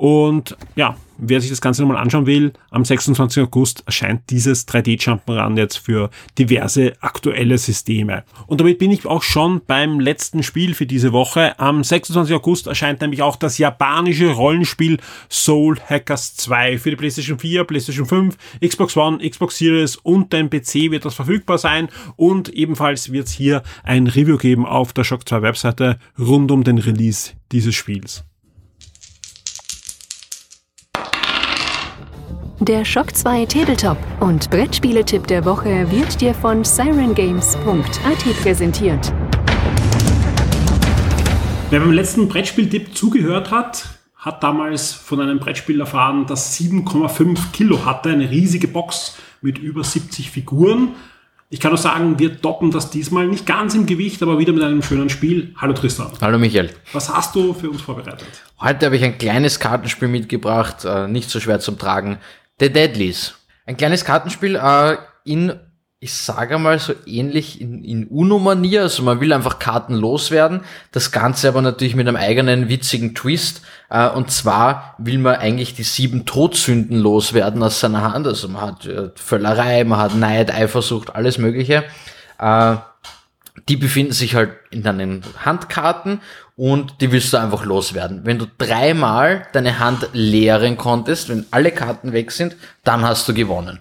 [0.00, 3.42] Und ja, wer sich das Ganze nochmal anschauen will, am 26.
[3.42, 6.08] August erscheint dieses 3D-Jump'n'Run jetzt für
[6.38, 8.24] diverse aktuelle Systeme.
[8.46, 11.58] Und damit bin ich auch schon beim letzten Spiel für diese Woche.
[11.60, 12.34] Am 26.
[12.34, 14.96] August erscheint nämlich auch das japanische Rollenspiel
[15.28, 20.48] Soul Hackers 2 für die PlayStation 4, PlayStation 5, Xbox One, Xbox Series und den
[20.48, 21.90] PC wird das verfügbar sein.
[22.16, 26.64] Und ebenfalls wird es hier ein Review geben auf der Shock 2 Webseite rund um
[26.64, 28.24] den Release dieses Spiels.
[32.62, 39.14] Der Shock 2 Tabletop und Brettspieletipp der Woche wird dir von sirengames.at präsentiert.
[41.70, 47.86] Wer beim letzten Brettspieltipp zugehört hat, hat damals von einem Brettspiel erfahren, das 7,5 Kilo
[47.86, 50.90] hatte, eine riesige Box mit über 70 Figuren.
[51.52, 54.62] Ich kann nur sagen, wir toppen das diesmal nicht ganz im Gewicht, aber wieder mit
[54.62, 55.52] einem schönen Spiel.
[55.56, 56.12] Hallo Tristan.
[56.20, 56.70] Hallo Michael.
[56.92, 58.24] Was hast du für uns vorbereitet?
[58.60, 62.18] Heute habe ich ein kleines Kartenspiel mitgebracht, äh, nicht so schwer zum Tragen.
[62.60, 63.34] The Deadlies.
[63.66, 65.58] Ein kleines Kartenspiel äh, in,
[65.98, 68.82] ich sage mal so ähnlich in, in Uno-Manier.
[68.82, 70.60] Also man will einfach Karten loswerden.
[70.92, 73.62] Das Ganze aber natürlich mit einem eigenen witzigen Twist.
[73.88, 78.26] Äh, und zwar will man eigentlich die sieben Todsünden loswerden aus seiner Hand.
[78.26, 81.84] Also man hat äh, Völlerei, man hat Neid, Eifersucht, alles Mögliche.
[82.38, 82.76] Äh,
[83.68, 86.20] die befinden sich halt in deinen Handkarten
[86.60, 88.26] und die willst du einfach loswerden.
[88.26, 93.32] Wenn du dreimal deine Hand leeren konntest, wenn alle Karten weg sind, dann hast du
[93.32, 93.78] gewonnen.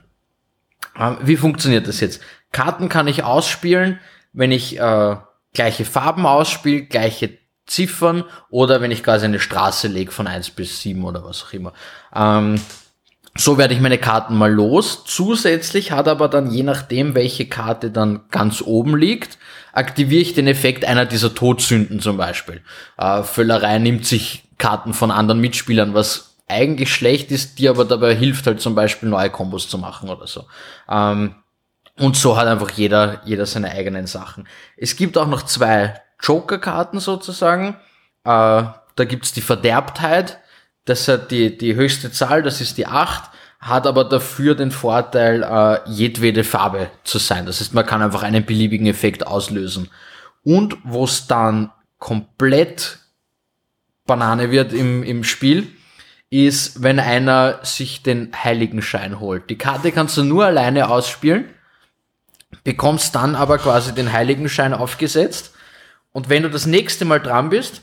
[0.98, 2.22] Ähm, wie funktioniert das jetzt?
[2.54, 4.00] Karten kann ich ausspielen,
[4.32, 5.18] wenn ich äh,
[5.54, 10.82] gleiche Farben ausspiele, gleiche Ziffern oder wenn ich quasi eine Straße lege von eins bis
[10.82, 11.74] sieben oder was auch immer.
[12.16, 12.62] Ähm,
[13.36, 15.04] so werde ich meine Karten mal los.
[15.06, 19.38] Zusätzlich hat aber dann, je nachdem, welche Karte dann ganz oben liegt,
[19.74, 22.62] aktiviere ich den Effekt einer dieser Todsünden zum Beispiel.
[22.98, 28.16] Äh, Völlerei nimmt sich Karten von anderen Mitspielern, was eigentlich schlecht ist, die aber dabei
[28.16, 30.46] hilft halt zum Beispiel neue Kombos zu machen oder so.
[30.90, 31.36] Ähm,
[31.98, 34.48] und so hat einfach jeder, jeder seine eigenen Sachen.
[34.78, 37.76] Es gibt auch noch zwei Joker-Karten sozusagen.
[38.24, 40.40] Äh, da gibt's die Verderbtheit
[40.90, 43.30] das hat die, die höchste Zahl, das ist die 8,
[43.60, 47.46] hat aber dafür den Vorteil, äh, jedwede Farbe zu sein.
[47.46, 49.90] Das heißt, man kann einfach einen beliebigen Effekt auslösen.
[50.44, 53.00] Und wo es dann komplett
[54.06, 55.68] Banane wird im, im Spiel,
[56.30, 59.50] ist, wenn einer sich den Heiligenschein holt.
[59.50, 61.46] Die Karte kannst du nur alleine ausspielen,
[62.64, 65.54] bekommst dann aber quasi den Heiligenschein aufgesetzt.
[66.12, 67.82] Und wenn du das nächste Mal dran bist,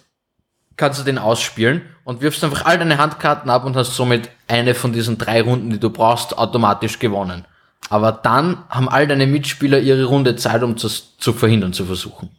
[0.76, 4.74] kannst du den ausspielen und wirfst einfach all deine Handkarten ab und hast somit eine
[4.74, 7.44] von diesen drei Runden, die du brauchst, automatisch gewonnen.
[7.88, 12.30] Aber dann haben all deine Mitspieler ihre Runde Zeit, um zu, zu verhindern, zu versuchen.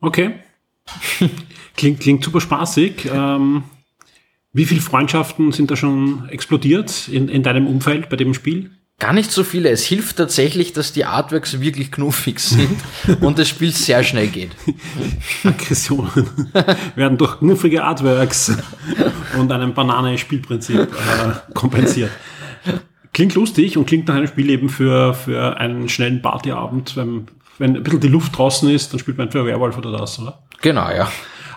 [0.00, 0.40] Okay.
[1.76, 3.08] klingt, klingt super spaßig.
[3.12, 3.64] Ähm,
[4.52, 8.70] Wie viele Freundschaften sind da schon explodiert in, in deinem Umfeld bei dem Spiel?
[8.98, 9.68] Gar nicht so viele.
[9.68, 12.80] Es hilft tatsächlich, dass die Artworks wirklich knuffig sind
[13.20, 14.52] und das Spiel sehr schnell geht.
[15.44, 16.50] Aggressionen
[16.94, 18.56] werden durch knuffige Artworks
[19.38, 22.10] und einem Banane-Spielprinzip äh, kompensiert.
[23.12, 26.96] Klingt lustig und klingt nach einem Spiel eben für, für einen schnellen Partyabend.
[26.96, 27.28] Wenn,
[27.58, 30.42] wenn ein bisschen die Luft draußen ist, dann spielt man entweder Werwolf oder das, oder?
[30.62, 31.10] Genau, ja.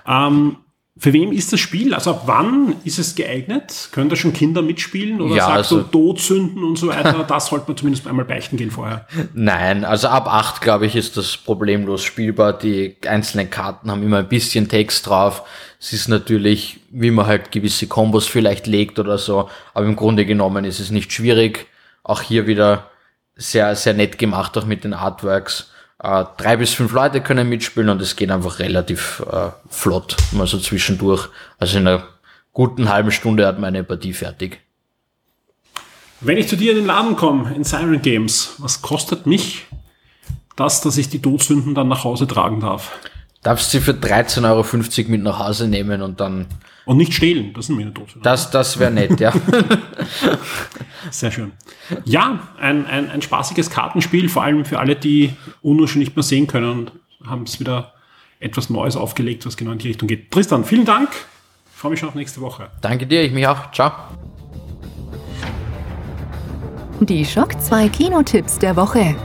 [0.05, 0.57] Ähm,
[0.99, 1.93] für wem ist das Spiel?
[1.93, 3.89] Also ab wann ist es geeignet?
[3.93, 5.21] Können da schon Kinder mitspielen?
[5.21, 7.23] Oder Ja, sagst also- du Todsünden und so weiter?
[7.27, 9.07] Das sollte man zumindest einmal beichten gehen vorher.
[9.33, 12.53] Nein, also ab 8, glaube ich, ist das problemlos spielbar.
[12.53, 15.43] Die einzelnen Karten haben immer ein bisschen Text drauf.
[15.79, 20.25] Es ist natürlich, wie man halt gewisse Kombos vielleicht legt oder so, aber im Grunde
[20.25, 21.67] genommen ist es nicht schwierig.
[22.03, 22.89] Auch hier wieder
[23.35, 25.71] sehr, sehr nett gemacht, auch mit den Artworks.
[26.01, 30.47] Äh, drei bis fünf Leute können mitspielen und es geht einfach relativ äh, flott, mal
[30.47, 31.29] so zwischendurch.
[31.57, 32.07] Also in einer
[32.53, 34.61] guten halben Stunde hat man eine Partie fertig.
[36.21, 39.65] Wenn ich zu dir in den Laden komme, in Siren Games, was kostet mich
[40.55, 42.91] das, dass ich die Todsünden dann nach Hause tragen darf?
[43.41, 46.45] Darfst sie für 13,50 Euro mit nach Hause nehmen und dann,
[46.85, 48.21] Und nicht stehlen, das sind meine Todsünden.
[48.21, 49.31] das, das wäre nett, ja.
[51.09, 51.53] Sehr schön.
[52.03, 56.23] Ja, ein, ein, ein spaßiges Kartenspiel, vor allem für alle, die UNO schon nicht mehr
[56.23, 56.91] sehen können und
[57.25, 57.93] haben es wieder
[58.41, 60.31] etwas Neues aufgelegt, was genau in die Richtung geht.
[60.31, 61.09] Tristan, vielen Dank.
[61.71, 62.69] Ich freue mich schon auf nächste Woche.
[62.81, 63.71] Danke dir, ich mich auch.
[63.71, 63.91] Ciao.
[66.99, 69.15] Die Schock 2 Kinotipps der Woche.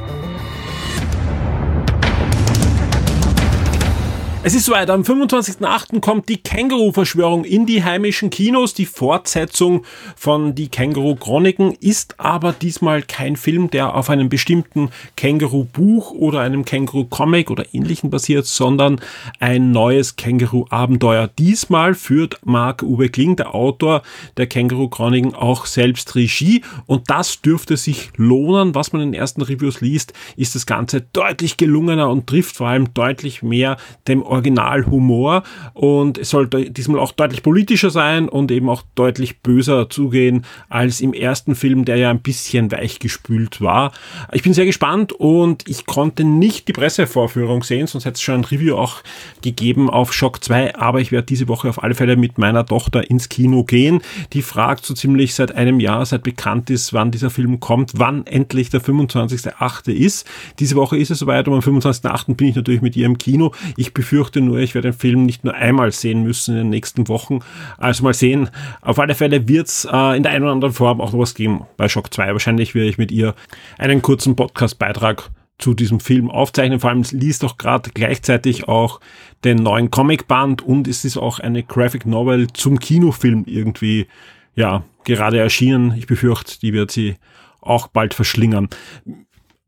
[4.47, 6.01] Es ist soweit, am 25.08.
[6.01, 8.75] kommt die Känguru-Verschwörung in die heimischen Kinos.
[8.75, 16.11] Die Fortsetzung von Die Känguru-Chroniken ist aber diesmal kein Film, der auf einem bestimmten Känguru-Buch
[16.11, 19.01] oder einem Känguru-Comic oder ähnlichen basiert, sondern
[19.41, 21.27] ein neues Känguru-Abenteuer.
[21.39, 24.03] Diesmal führt Marc-Uwe Kling, der Autor
[24.37, 28.75] der Känguru-Chroniken, auch selbst Regie und das dürfte sich lohnen.
[28.75, 32.69] Was man in den ersten Reviews liest, ist das Ganze deutlich gelungener und trifft vor
[32.69, 35.43] allem deutlich mehr dem Originalhumor
[35.73, 41.01] und es sollte diesmal auch deutlich politischer sein und eben auch deutlich böser zugehen als
[41.01, 43.93] im ersten Film, der ja ein bisschen weichgespült war.
[44.33, 48.37] Ich bin sehr gespannt und ich konnte nicht die Pressevorführung sehen, sonst hätte es schon
[48.37, 49.03] ein Review auch
[49.43, 53.09] gegeben auf Shock 2, aber ich werde diese Woche auf alle Fälle mit meiner Tochter
[53.09, 54.01] ins Kino gehen.
[54.33, 58.27] Die fragt so ziemlich seit einem Jahr, seit bekannt ist, wann dieser Film kommt, wann
[58.27, 59.93] endlich der 25.8.
[59.93, 60.27] ist.
[60.59, 62.35] Diese Woche ist es soweit und am 25.8.
[62.35, 63.53] bin ich natürlich mit ihr im Kino.
[63.77, 67.09] Ich befürchte nur, ich werde den Film nicht nur einmal sehen müssen in den nächsten
[67.09, 67.41] Wochen.
[67.79, 68.51] Also mal sehen.
[68.81, 71.35] Auf alle Fälle wird es äh, in der einen oder anderen Form auch noch was
[71.35, 72.33] geben bei Shock 2.
[72.33, 73.35] Wahrscheinlich werde ich mit ihr
[73.79, 76.81] einen kurzen Podcast-Beitrag zu diesem Film aufzeichnen.
[76.81, 79.01] Vor allem liest auch gerade gleichzeitig auch
[79.45, 84.07] den neuen Comicband und es ist auch eine Graphic Novel zum Kinofilm irgendwie,
[84.55, 85.95] ja, gerade erschienen.
[85.97, 87.17] Ich befürchte, die wird sie
[87.61, 88.69] auch bald verschlingern.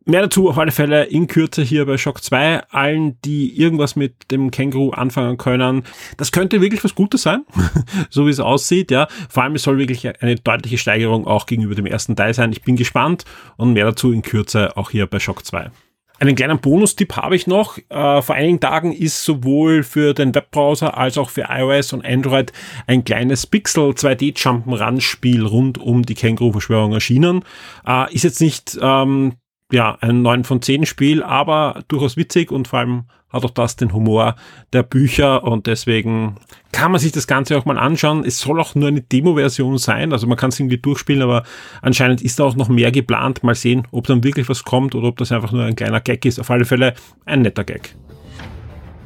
[0.08, 2.68] Mehr dazu auf alle Fälle in Kürze hier bei Shock 2.
[2.70, 5.82] Allen, die irgendwas mit dem Känguru anfangen können.
[6.16, 7.44] Das könnte wirklich was Gutes sein,
[8.10, 9.08] so wie es aussieht, ja.
[9.28, 12.52] Vor allem, es soll wirklich eine deutliche Steigerung auch gegenüber dem ersten Teil sein.
[12.52, 13.24] Ich bin gespannt
[13.56, 15.72] und mehr dazu in Kürze auch hier bei Shock 2.
[16.20, 17.76] Einen kleinen Bonustipp habe ich noch.
[17.88, 22.52] Äh, vor einigen Tagen ist sowohl für den Webbrowser als auch für iOS und Android
[22.86, 27.44] ein kleines Pixel 2D Jump'n'Run Spiel rund um die Känguru-Verschwörung erschienen.
[27.84, 29.32] Äh, ist jetzt nicht ähm,
[29.72, 33.76] ja, ein 9 von 10 Spiel, aber durchaus witzig und vor allem hat auch das
[33.76, 34.36] den Humor
[34.72, 36.36] der Bücher und deswegen
[36.72, 38.24] kann man sich das Ganze auch mal anschauen.
[38.24, 41.42] Es soll auch nur eine Demo-Version sein, also man kann es irgendwie durchspielen, aber
[41.82, 43.42] anscheinend ist da auch noch mehr geplant.
[43.42, 46.24] Mal sehen, ob dann wirklich was kommt oder ob das einfach nur ein kleiner Gag
[46.24, 46.38] ist.
[46.38, 47.94] Auf alle Fälle ein netter Gag.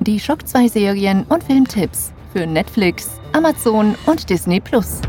[0.01, 5.01] Die Schock 2 Serien und Filmtipps für Netflix, Amazon und Disney Plus.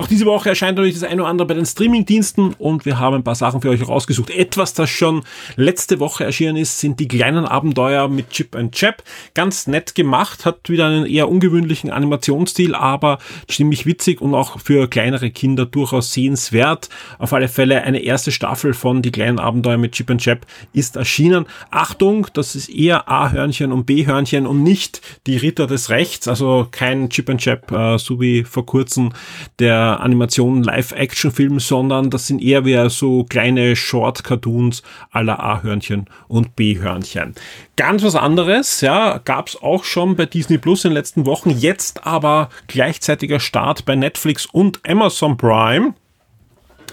[0.00, 3.16] Auch diese Woche erscheint natürlich das eine oder andere bei den Streaming-Diensten und wir haben
[3.16, 4.30] ein paar Sachen für euch rausgesucht.
[4.30, 5.24] Etwas, das schon
[5.56, 9.02] letzte Woche erschienen ist, sind die kleinen Abenteuer mit Chip and Chap.
[9.34, 14.88] Ganz nett gemacht, hat wieder einen eher ungewöhnlichen Animationsstil, aber ziemlich witzig und auch für
[14.88, 16.88] kleinere Kinder durchaus sehenswert.
[17.18, 20.96] Auf alle Fälle eine erste Staffel von die kleinen Abenteuer mit Chip and Chap ist
[20.96, 21.44] erschienen.
[21.70, 27.10] Achtung, das ist eher A-Hörnchen und B-Hörnchen und nicht die Ritter des Rechts, also kein
[27.10, 29.12] Chip and Chap, äh, so wie vor kurzem
[29.58, 37.34] der Animation Live-Action-Film, sondern das sind eher wie so kleine Short-Cartoons aller A-Hörnchen und B-Hörnchen.
[37.76, 42.06] Ganz was anderes, ja, gab's auch schon bei Disney Plus in den letzten Wochen, jetzt
[42.06, 45.94] aber gleichzeitiger Start bei Netflix und Amazon Prime.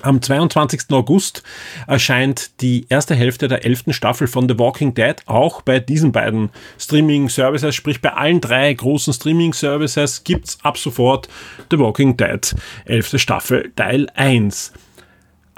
[0.02, 0.82] Am 22.
[0.92, 1.44] August
[1.88, 6.50] erscheint die erste Hälfte der elften Staffel von The Walking Dead auch bei diesen beiden
[6.80, 11.28] Streaming-Services, sprich bei allen drei großen Streaming-Services gibt's ab sofort
[11.72, 12.56] The Walking Dead,
[12.86, 14.74] elfte Staffel, Teil 1.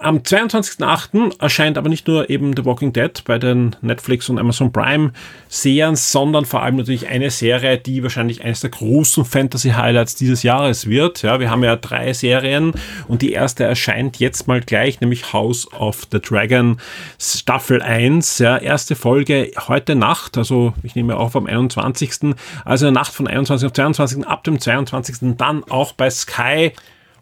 [0.01, 1.41] Am 22.08.
[1.41, 5.11] erscheint aber nicht nur eben The Walking Dead bei den Netflix und Amazon Prime
[5.49, 10.43] Serien, sondern vor allem natürlich eine Serie, die wahrscheinlich eines der großen Fantasy Highlights dieses
[10.43, 11.21] Jahres wird.
[11.21, 12.71] Ja, wir haben ja drei Serien
[13.09, 16.77] und die erste erscheint jetzt mal gleich, nämlich House of the Dragon
[17.19, 18.39] Staffel 1.
[18.39, 22.35] Ja, erste Folge heute Nacht, also ich nehme auf am 21.
[22.63, 24.25] Also in der Nacht von 21 auf 22.
[24.25, 25.35] ab dem 22.
[25.37, 26.71] dann auch bei Sky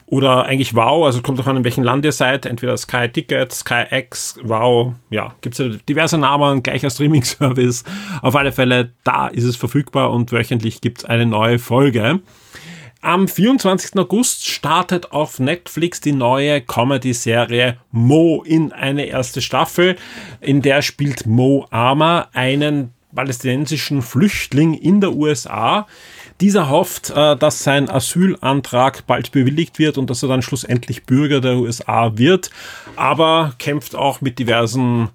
[0.07, 3.51] oder eigentlich Wow, also kommt auch an, in welchem Land ihr seid, entweder Sky Ticket,
[3.53, 7.83] Sky X, Wow, ja, gibt es ja diverse Namen, gleicher Streaming-Service.
[8.21, 12.21] Auf alle Fälle, da ist es verfügbar und wöchentlich gibt es eine neue Folge.
[13.01, 13.99] Am 24.
[13.99, 19.97] August startet auf Netflix die neue Comedy-Serie Mo in eine erste Staffel.
[20.41, 25.87] In der spielt Mo Armer einen palästinensischen Flüchtling in der USA,
[26.41, 31.41] dieser hofft, äh, dass sein Asylantrag bald bewilligt wird und dass er dann schlussendlich Bürger
[31.41, 32.51] der USA wird,
[32.95, 35.09] aber kämpft auch mit diversen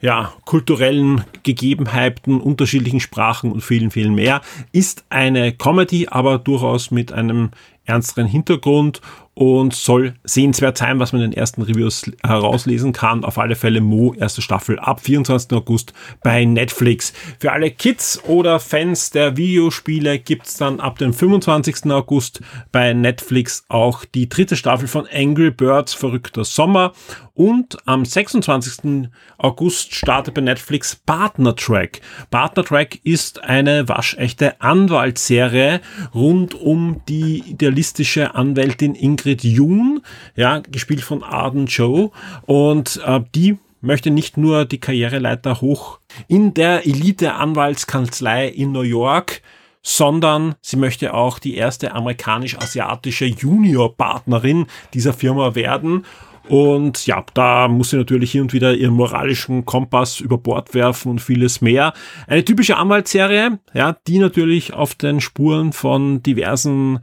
[0.00, 4.42] ja, kulturellen Gegebenheiten, unterschiedlichen Sprachen und vielen, vielen mehr.
[4.70, 7.50] Ist eine Comedy, aber durchaus mit einem
[7.84, 9.00] ernsteren Hintergrund
[9.38, 13.24] und soll sehenswert sein, was man in den ersten Reviews herauslesen kann.
[13.24, 15.52] Auf alle Fälle Mo, erste Staffel ab 24.
[15.52, 15.92] August
[16.24, 17.12] bei Netflix.
[17.38, 21.88] Für alle Kids oder Fans der Videospiele gibt's dann ab dem 25.
[21.92, 22.40] August
[22.72, 26.92] bei Netflix auch die dritte Staffel von Angry Birds Verrückter Sommer
[27.38, 29.08] und am 26.
[29.38, 32.00] August startet bei Netflix Partner Track.
[32.32, 35.80] Partner Track ist eine waschechte Anwaltsserie
[36.12, 40.00] rund um die idealistische Anwältin Ingrid Jun,
[40.36, 42.10] ja, gespielt von Arden Joe.
[42.46, 49.42] Und äh, die möchte nicht nur die Karriereleiter hoch in der Elite-Anwaltskanzlei in New York
[49.80, 56.04] sondern sie möchte auch die erste amerikanisch-asiatische Junior-Partnerin dieser Firma werden
[56.48, 61.10] und ja, da muss sie natürlich hin und wieder ihren moralischen Kompass über Bord werfen
[61.10, 61.92] und vieles mehr.
[62.26, 67.00] Eine typische Anwaltsserie, ja, die natürlich auf den Spuren von diversen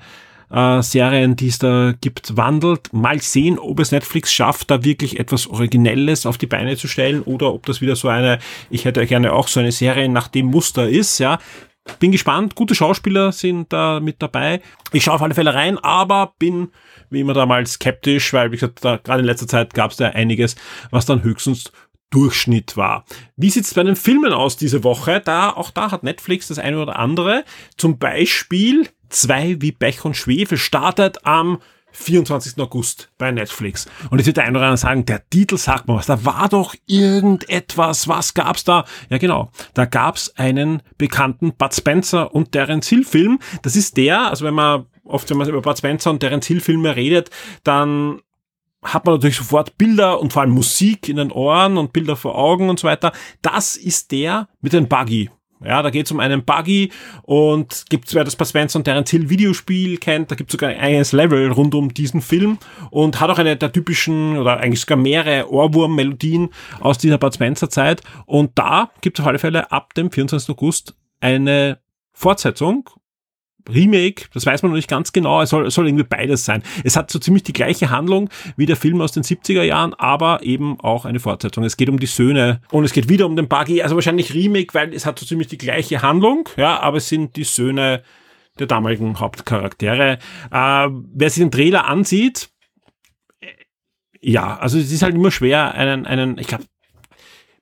[0.50, 2.94] äh, Serien, die es da gibt, wandelt.
[2.94, 7.22] Mal sehen, ob es Netflix schafft, da wirklich etwas Originelles auf die Beine zu stellen
[7.22, 8.40] oder ob das wieder so eine,
[8.70, 11.40] ich hätte gerne auch so eine Serie nach dem Muster ist, ja.
[12.00, 14.62] Bin gespannt, gute Schauspieler sind da mit dabei.
[14.92, 16.70] Ich schaue auf alle Fälle rein, aber bin
[17.12, 19.98] wie immer da mal skeptisch, weil, wie gesagt, da, gerade in letzter Zeit gab es
[19.98, 20.56] da einiges,
[20.90, 21.72] was dann höchstens
[22.10, 23.06] Durchschnitt war.
[23.36, 25.22] Wie sieht's bei den Filmen aus diese Woche?
[25.24, 27.44] Da, auch da hat Netflix das eine oder andere.
[27.78, 31.60] Zum Beispiel zwei wie Pech und Schwefel startet am
[31.96, 32.62] 24.
[32.62, 33.86] August bei Netflix.
[34.10, 36.50] Und jetzt wird der eine oder andere sagen, der Titel sagt mal was, da war
[36.50, 38.86] doch irgendetwas, was gab's da?
[39.10, 43.40] Ja genau, da gab's einen bekannten Bud Spencer und deren Zielfilm.
[43.62, 46.96] Das ist der, also wenn man oft, wenn man über Bud Spencer und deren Zielfilme
[46.96, 47.30] redet,
[47.64, 48.22] dann
[48.84, 52.38] hat man natürlich sofort Bilder und vor allem Musik in den Ohren und Bilder vor
[52.38, 53.14] Augen und so weiter.
[53.42, 55.32] Das ist der mit dem Buggy.
[55.64, 56.92] Ja, da geht es um einen Buggy
[57.24, 60.80] und gibt wer das Bud und deren Ziel Videospiel kennt, da gibt es sogar ein
[60.80, 62.58] eigenes Level rund um diesen Film
[62.92, 66.50] und hat auch eine der typischen oder eigentlich sogar mehrere Ohrwurm-Melodien
[66.82, 70.50] aus dieser Bud Spencer Zeit und da gibt es auf alle Fälle ab dem 24.
[70.50, 71.80] August eine
[72.12, 72.90] Fortsetzung
[73.70, 76.64] Remake, das weiß man noch nicht ganz genau, es soll, es soll irgendwie beides sein.
[76.84, 80.44] Es hat so ziemlich die gleiche Handlung wie der Film aus den 70er Jahren, aber
[80.44, 81.64] eben auch eine Fortsetzung.
[81.64, 84.74] Es geht um die Söhne und es geht wieder um den Buggy, also wahrscheinlich Remake,
[84.74, 88.04] weil es hat so ziemlich die gleiche Handlung, ja, aber es sind die Söhne
[88.60, 90.20] der damaligen Hauptcharaktere.
[90.52, 92.50] Äh, wer sich den Trailer ansieht,
[93.42, 93.48] äh,
[94.22, 96.66] ja, also es ist halt immer schwer, einen, einen, ich glaube,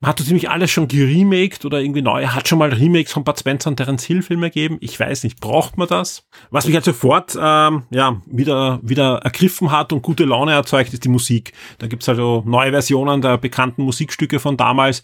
[0.04, 2.28] man hat so ziemlich alles schon geremaked oder irgendwie neu.
[2.28, 4.78] Hat schon mal Remakes von Bud Spencer und Terence Hill Filme gegeben.
[4.82, 6.28] Ich weiß nicht, braucht man das?
[6.52, 11.06] Was mich halt sofort ähm, ja, wieder, wieder ergriffen hat und gute Laune erzeugt, ist
[11.06, 11.54] die Musik.
[11.78, 15.04] Da gibt's also neue Versionen der bekannten Musikstücke von damals.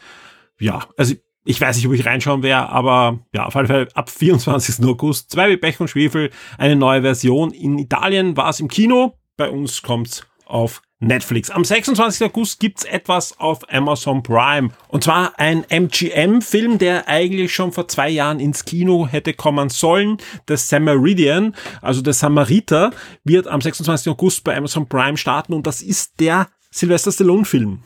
[0.60, 4.10] Ja, also ich weiß nicht, ob ich reinschauen werde, aber ja, auf alle Fälle ab
[4.10, 4.86] 24.
[4.86, 7.52] August, zwei wie Pech und Schwefel, eine neue Version.
[7.52, 11.50] In Italien war es im Kino, bei uns kommt's auf Netflix.
[11.50, 12.28] Am 26.
[12.28, 14.72] August gibt's etwas auf Amazon Prime.
[14.89, 20.18] Und zwar ein MGM-Film, der eigentlich schon vor zwei Jahren ins Kino hätte kommen sollen.
[20.50, 22.91] Der Samaritan, also der Samariter,
[23.24, 24.12] wird am 26.
[24.12, 27.80] August bei Amazon Prime starten und das ist der Sylvester Stallone-Film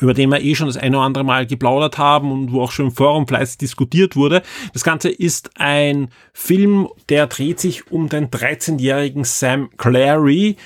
[0.00, 2.72] über den wir eh schon das eine oder andere Mal geplaudert haben und wo auch
[2.72, 4.42] schon im Forum fleißig diskutiert wurde.
[4.72, 10.56] Das Ganze ist ein Film, der dreht sich um den 13-jährigen Sam Clary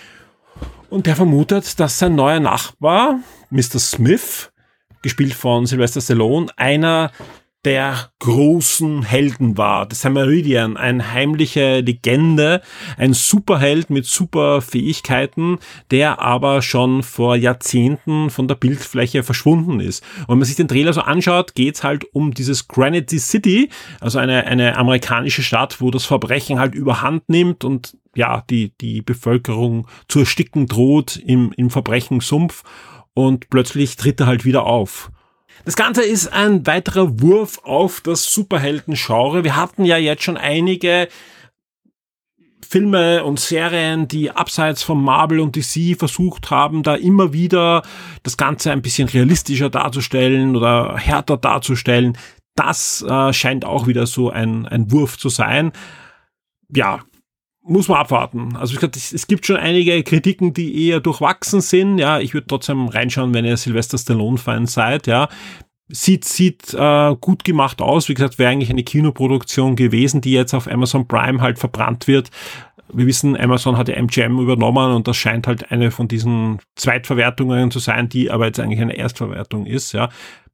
[0.90, 3.20] Und der vermutet, dass sein neuer Nachbar,
[3.50, 3.78] Mr.
[3.78, 4.50] Smith,
[5.02, 7.12] gespielt von Sylvester Stallone, einer
[7.68, 9.84] der großen Helden war.
[9.84, 12.62] Das ist Meridian, eine heimliche Legende,
[12.96, 15.58] ein Superheld mit super Fähigkeiten,
[15.90, 20.02] der aber schon vor Jahrzehnten von der Bildfläche verschwunden ist.
[20.20, 23.68] Und wenn man sich den Trailer so anschaut, geht's halt um dieses Granite City,
[24.00, 29.02] also eine, eine amerikanische Stadt, wo das Verbrechen halt überhand nimmt und ja, die, die
[29.02, 32.64] Bevölkerung zu ersticken droht im, im Verbrechensumpf
[33.12, 35.10] und plötzlich tritt er halt wieder auf.
[35.68, 39.44] Das Ganze ist ein weiterer Wurf auf das Superhelden-Genre.
[39.44, 41.08] Wir hatten ja jetzt schon einige
[42.66, 47.82] Filme und Serien, die abseits von Marvel und DC versucht haben, da immer wieder
[48.22, 52.16] das Ganze ein bisschen realistischer darzustellen oder härter darzustellen.
[52.54, 55.72] Das äh, scheint auch wieder so ein, ein Wurf zu sein.
[56.74, 57.00] Ja,
[57.68, 58.56] muss man abwarten.
[58.56, 61.98] Also ich glaube, es gibt schon einige Kritiken, die eher durchwachsen sind.
[61.98, 65.06] Ja, ich würde trotzdem reinschauen, wenn ihr Sylvester Stallone-Fan seid.
[65.06, 65.28] Ja,
[65.88, 68.08] sieht sieht äh, gut gemacht aus.
[68.08, 72.30] Wie gesagt, wäre eigentlich eine Kinoproduktion gewesen, die jetzt auf Amazon Prime halt verbrannt wird.
[72.90, 77.70] Wir wissen, Amazon hat ja MGM übernommen und das scheint halt eine von diesen Zweitverwertungen
[77.70, 79.92] zu sein, die aber jetzt eigentlich eine Erstverwertung ist.
[79.92, 80.08] Ja,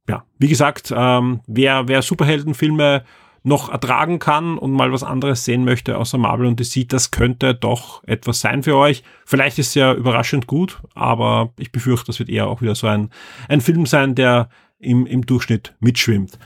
[0.09, 0.25] ja.
[0.39, 3.05] Wie gesagt, ähm, wer wer Superheldenfilme
[3.45, 7.55] noch ertragen kann und mal was anderes sehen möchte außer Marvel und DC, das könnte
[7.55, 9.05] doch etwas sein für euch.
[9.27, 12.87] Vielleicht ist es ja überraschend gut, aber ich befürchte, das wird eher auch wieder so
[12.87, 13.11] ein,
[13.49, 16.39] ein Film sein, der im, im Durchschnitt mitschwimmt.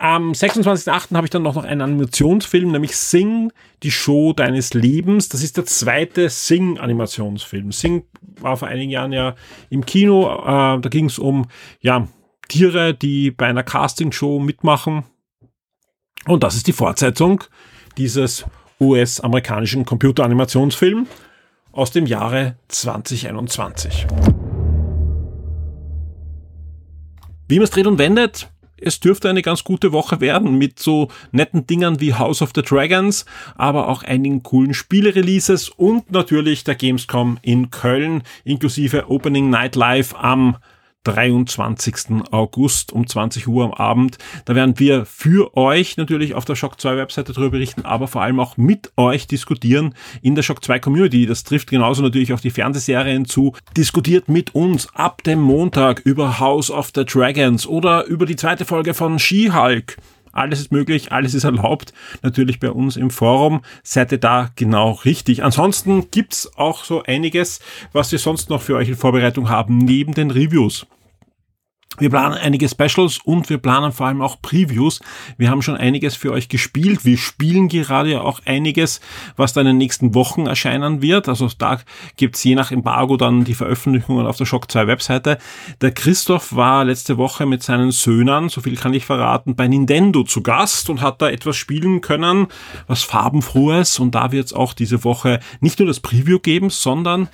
[0.00, 1.16] Am 26.08.
[1.16, 3.50] habe ich dann noch einen Animationsfilm, nämlich Sing,
[3.82, 5.28] die Show deines Lebens.
[5.28, 7.72] Das ist der zweite Sing-Animationsfilm.
[7.72, 8.04] Sing
[8.38, 9.34] war vor einigen Jahren ja
[9.70, 10.30] im Kino.
[10.44, 11.46] Äh, da ging es um
[11.80, 12.06] ja,
[12.48, 15.02] Tiere, die bei einer Castingshow mitmachen.
[16.28, 17.42] Und das ist die Fortsetzung
[17.96, 18.44] dieses
[18.78, 21.08] US-amerikanischen Computeranimationsfilms
[21.72, 24.06] aus dem Jahre 2021.
[27.48, 31.08] Wie man es dreht und wendet, es dürfte eine ganz gute Woche werden mit so
[31.32, 33.24] netten Dingern wie House of the Dragons,
[33.56, 40.14] aber auch einigen coolen Spiele-Releases und natürlich der Gamescom in Köln inklusive Opening Night Live
[40.14, 40.58] am
[41.12, 42.22] 23.
[42.30, 44.18] August um 20 Uhr am Abend.
[44.44, 48.22] Da werden wir für euch natürlich auf der Shock 2 Webseite darüber berichten, aber vor
[48.22, 51.26] allem auch mit euch diskutieren in der Shock 2 Community.
[51.26, 53.54] Das trifft genauso natürlich auf die Fernsehserien zu.
[53.76, 58.64] Diskutiert mit uns ab dem Montag über House of the Dragons oder über die zweite
[58.64, 59.96] Folge von She-Hulk.
[60.32, 61.92] Alles ist möglich, alles ist erlaubt.
[62.22, 63.62] Natürlich bei uns im Forum.
[63.82, 65.42] Seid ihr da genau richtig.
[65.42, 67.60] Ansonsten gibt's auch so einiges,
[67.92, 70.86] was wir sonst noch für euch in Vorbereitung haben, neben den Reviews.
[71.98, 75.00] Wir planen einige Specials und wir planen vor allem auch Previews.
[75.36, 77.04] Wir haben schon einiges für euch gespielt.
[77.04, 79.00] Wir spielen gerade auch einiges,
[79.36, 81.28] was dann in den nächsten Wochen erscheinen wird.
[81.28, 81.80] Also da
[82.16, 85.38] gibt's je nach Embargo dann die Veröffentlichungen auf der Shock 2 Webseite.
[85.80, 90.22] Der Christoph war letzte Woche mit seinen Söhnen, so viel kann ich verraten, bei Nintendo
[90.22, 92.46] zu Gast und hat da etwas spielen können,
[92.86, 93.98] was farbenfrohes.
[93.98, 97.28] Und da wird's auch diese Woche nicht nur das Preview geben, sondern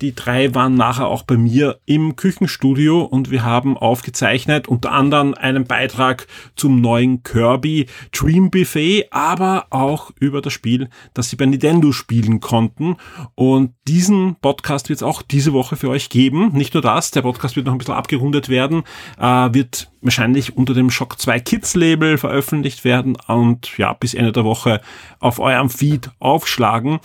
[0.00, 5.34] die drei waren nachher auch bei mir im Küchenstudio und wir haben aufgezeichnet, unter anderem
[5.34, 6.26] einen Beitrag
[6.56, 12.40] zum neuen Kirby Dream Buffet, aber auch über das Spiel, das sie bei Nintendo spielen
[12.40, 12.96] konnten.
[13.34, 16.52] Und diesen Podcast wird es auch diese Woche für euch geben.
[16.52, 18.84] Nicht nur das, der Podcast wird noch ein bisschen abgerundet werden,
[19.18, 24.32] äh, wird wahrscheinlich unter dem Shock 2 Kids Label veröffentlicht werden und ja, bis Ende
[24.32, 24.80] der Woche
[25.18, 27.00] auf eurem Feed aufschlagen.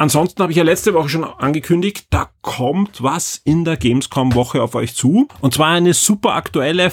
[0.00, 4.74] Ansonsten habe ich ja letzte Woche schon angekündigt, da kommt was in der Gamescom-Woche auf
[4.74, 5.28] euch zu.
[5.42, 6.88] Und zwar eine super aktuelle,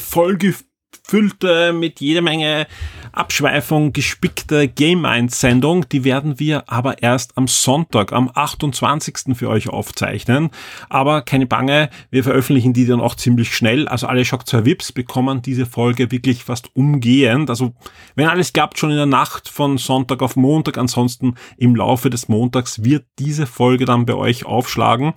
[1.07, 2.67] vollgefüllte, mit jeder Menge
[3.11, 5.87] Abschweifung gespickte Game 1 Sendung.
[5.89, 9.35] Die werden wir aber erst am Sonntag, am 28.
[9.35, 10.49] für euch aufzeichnen.
[10.89, 13.87] Aber keine Bange, wir veröffentlichen die dann auch ziemlich schnell.
[13.87, 17.49] Also alle Shock 2 Vips bekommen diese Folge wirklich fast umgehend.
[17.49, 17.73] Also
[18.15, 20.77] wenn alles klappt, schon in der Nacht von Sonntag auf Montag.
[20.77, 25.13] Ansonsten im Laufe des Montags wird diese Folge dann bei euch aufschlagen.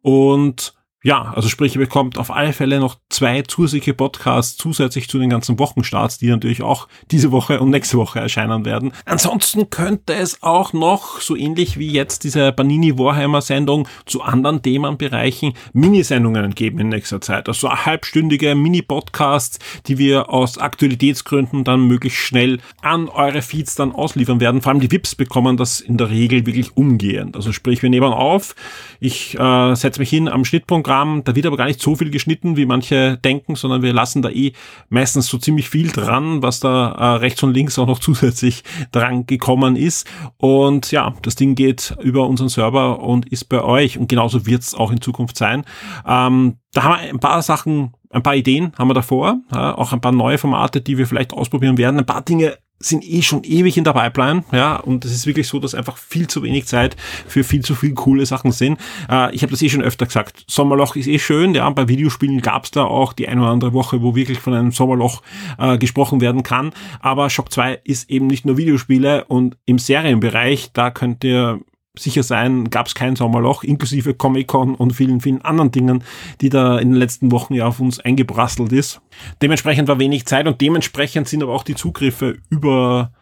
[0.00, 5.18] Und ja, also sprich, ihr bekommt auf alle Fälle noch zwei zusätzliche Podcasts zusätzlich zu
[5.18, 8.92] den ganzen Wochenstarts, die natürlich auch diese Woche und nächste Woche erscheinen werden.
[9.04, 14.62] Ansonsten könnte es auch noch, so ähnlich wie jetzt diese Banini Warhammer Sendung, zu anderen
[14.62, 17.48] Themenbereichen Minisendungen geben in nächster Zeit.
[17.48, 24.38] Also halbstündige Mini-Podcasts, die wir aus Aktualitätsgründen dann möglichst schnell an eure Feeds dann ausliefern
[24.38, 24.62] werden.
[24.62, 27.34] Vor allem die VIPs bekommen das in der Regel wirklich umgehend.
[27.34, 28.54] Also sprich, wir nehmen auf,
[29.00, 31.24] ich äh, setze mich hin am Schnittpunkt Programm.
[31.24, 34.28] Da wird aber gar nicht so viel geschnitten, wie manche denken, sondern wir lassen da
[34.28, 34.52] eh
[34.90, 38.62] meistens so ziemlich viel dran, was da äh, rechts und links auch noch zusätzlich
[38.92, 40.06] dran gekommen ist.
[40.36, 43.98] Und ja, das Ding geht über unseren Server und ist bei euch.
[43.98, 45.64] Und genauso wird es auch in Zukunft sein.
[46.06, 49.92] Ähm, da haben wir ein paar Sachen, ein paar Ideen haben wir davor, ja, auch
[49.92, 51.98] ein paar neue Formate, die wir vielleicht ausprobieren werden.
[51.98, 55.48] Ein paar Dinge sind eh schon ewig in der Pipeline, ja, und es ist wirklich
[55.48, 58.78] so, dass einfach viel zu wenig Zeit für viel zu viel coole Sachen sind.
[59.10, 60.44] Äh, ich habe das eh schon öfter gesagt.
[60.48, 63.72] Sommerloch ist eh schön, ja, bei Videospielen gab es da auch die eine oder andere
[63.72, 65.22] Woche, wo wirklich von einem Sommerloch
[65.58, 66.72] äh, gesprochen werden kann.
[67.00, 71.60] Aber Shock 2 ist eben nicht nur Videospiele und im Serienbereich, da könnt ihr
[71.98, 76.04] sicher sein, gab es kein Sommerloch, inklusive Comic-Con und vielen, vielen anderen Dingen,
[76.40, 79.02] die da in den letzten Wochen ja auf uns eingebrasselt ist.
[79.42, 83.12] Dementsprechend war wenig Zeit und dementsprechend sind aber auch die Zugriffe über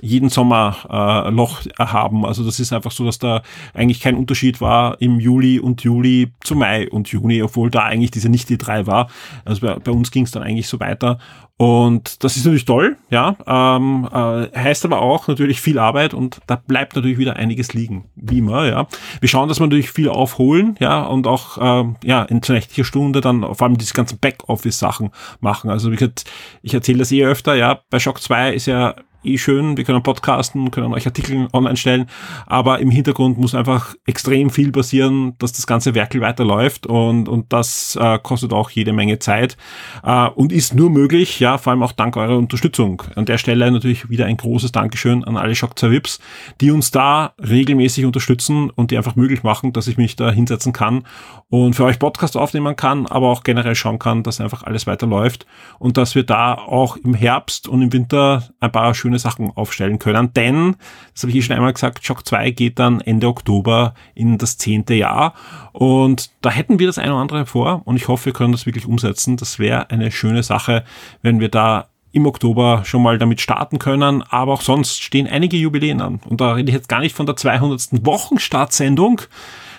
[0.00, 2.26] jeden Sommer äh, Loch haben.
[2.26, 3.42] Also das ist einfach so, dass da
[3.74, 8.10] eigentlich kein Unterschied war im Juli und Juli zu Mai und Juni, obwohl da eigentlich
[8.10, 9.08] diese nicht die drei war.
[9.44, 11.18] Also bei, bei uns ging es dann eigentlich so weiter.
[11.58, 13.36] Und das ist natürlich toll, ja.
[13.44, 18.04] Ähm, äh, heißt aber auch natürlich viel Arbeit und da bleibt natürlich wieder einiges liegen,
[18.14, 18.86] wie immer, ja.
[19.18, 23.20] Wir schauen, dass wir natürlich viel aufholen, ja, und auch ähm, ja in nächtlicher Stunde
[23.20, 25.68] dann vor allem diese ganzen Backoffice-Sachen machen.
[25.68, 26.26] Also wie gesagt,
[26.62, 27.80] ich erzähle das eh öfter, ja.
[27.90, 28.94] Bei Shock 2 ist ja
[29.24, 32.06] eh schön, wir können podcasten, können euch Artikel online stellen,
[32.46, 37.52] aber im Hintergrund muss einfach extrem viel passieren, dass das ganze Werkel weiterläuft und, und
[37.52, 39.56] das äh, kostet auch jede Menge Zeit
[40.04, 43.02] äh, und ist nur möglich, ja, vor allem auch dank eurer Unterstützung.
[43.14, 46.18] An der Stelle natürlich wieder ein großes Dankeschön an alle Shock 2 Vips,
[46.60, 50.72] die uns da regelmäßig unterstützen und die einfach möglich machen, dass ich mich da hinsetzen
[50.72, 51.04] kann
[51.48, 55.46] und für euch Podcast aufnehmen kann, aber auch generell schauen kann, dass einfach alles weiterläuft
[55.78, 59.98] und dass wir da auch im Herbst und im Winter ein paar schöne Sachen aufstellen
[59.98, 60.76] können, denn,
[61.14, 64.58] das habe ich eh schon einmal gesagt, Shock 2 geht dann Ende Oktober in das
[64.58, 65.34] zehnte Jahr
[65.72, 68.66] und da hätten wir das eine oder andere vor und ich hoffe, wir können das
[68.66, 69.36] wirklich umsetzen.
[69.36, 70.84] Das wäre eine schöne Sache,
[71.22, 75.56] wenn wir da im Oktober schon mal damit starten können, aber auch sonst stehen einige
[75.56, 76.20] Jubiläen an.
[76.28, 78.04] Und da rede ich jetzt gar nicht von der 200.
[78.04, 79.20] Wochenstartsendung,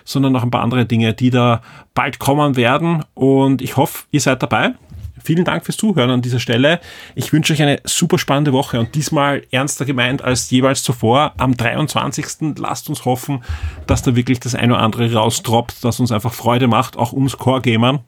[0.05, 1.61] sondern noch ein paar andere Dinge, die da
[1.93, 3.03] bald kommen werden.
[3.13, 4.73] Und ich hoffe, ihr seid dabei.
[5.21, 6.79] Vielen Dank fürs Zuhören an dieser Stelle.
[7.13, 11.33] Ich wünsche euch eine super spannende Woche und diesmal ernster gemeint als jeweils zuvor.
[11.37, 12.55] Am 23.
[12.57, 13.43] lasst uns hoffen,
[13.85, 17.37] dass da wirklich das eine oder andere raustroppt, das uns einfach Freude macht, auch uns
[17.37, 17.99] Core-Gamern.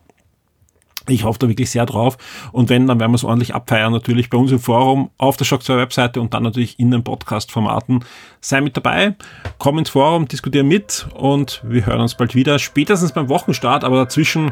[1.11, 2.17] Ich hoffe da wirklich sehr drauf.
[2.51, 3.91] Und wenn, dann werden wir es ordentlich abfeiern.
[3.91, 7.03] Natürlich bei uns im Forum, auf der Shock 2 Webseite und dann natürlich in den
[7.03, 8.03] Podcast-Formaten.
[8.39, 9.15] Sei mit dabei,
[9.57, 12.59] komm ins Forum, diskutier mit und wir hören uns bald wieder.
[12.59, 14.51] Spätestens beim Wochenstart, aber dazwischen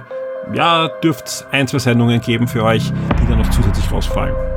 [0.54, 2.92] ja, dürft ein, zwei Sendungen geben für euch,
[3.22, 4.49] die dann noch zusätzlich rausfallen.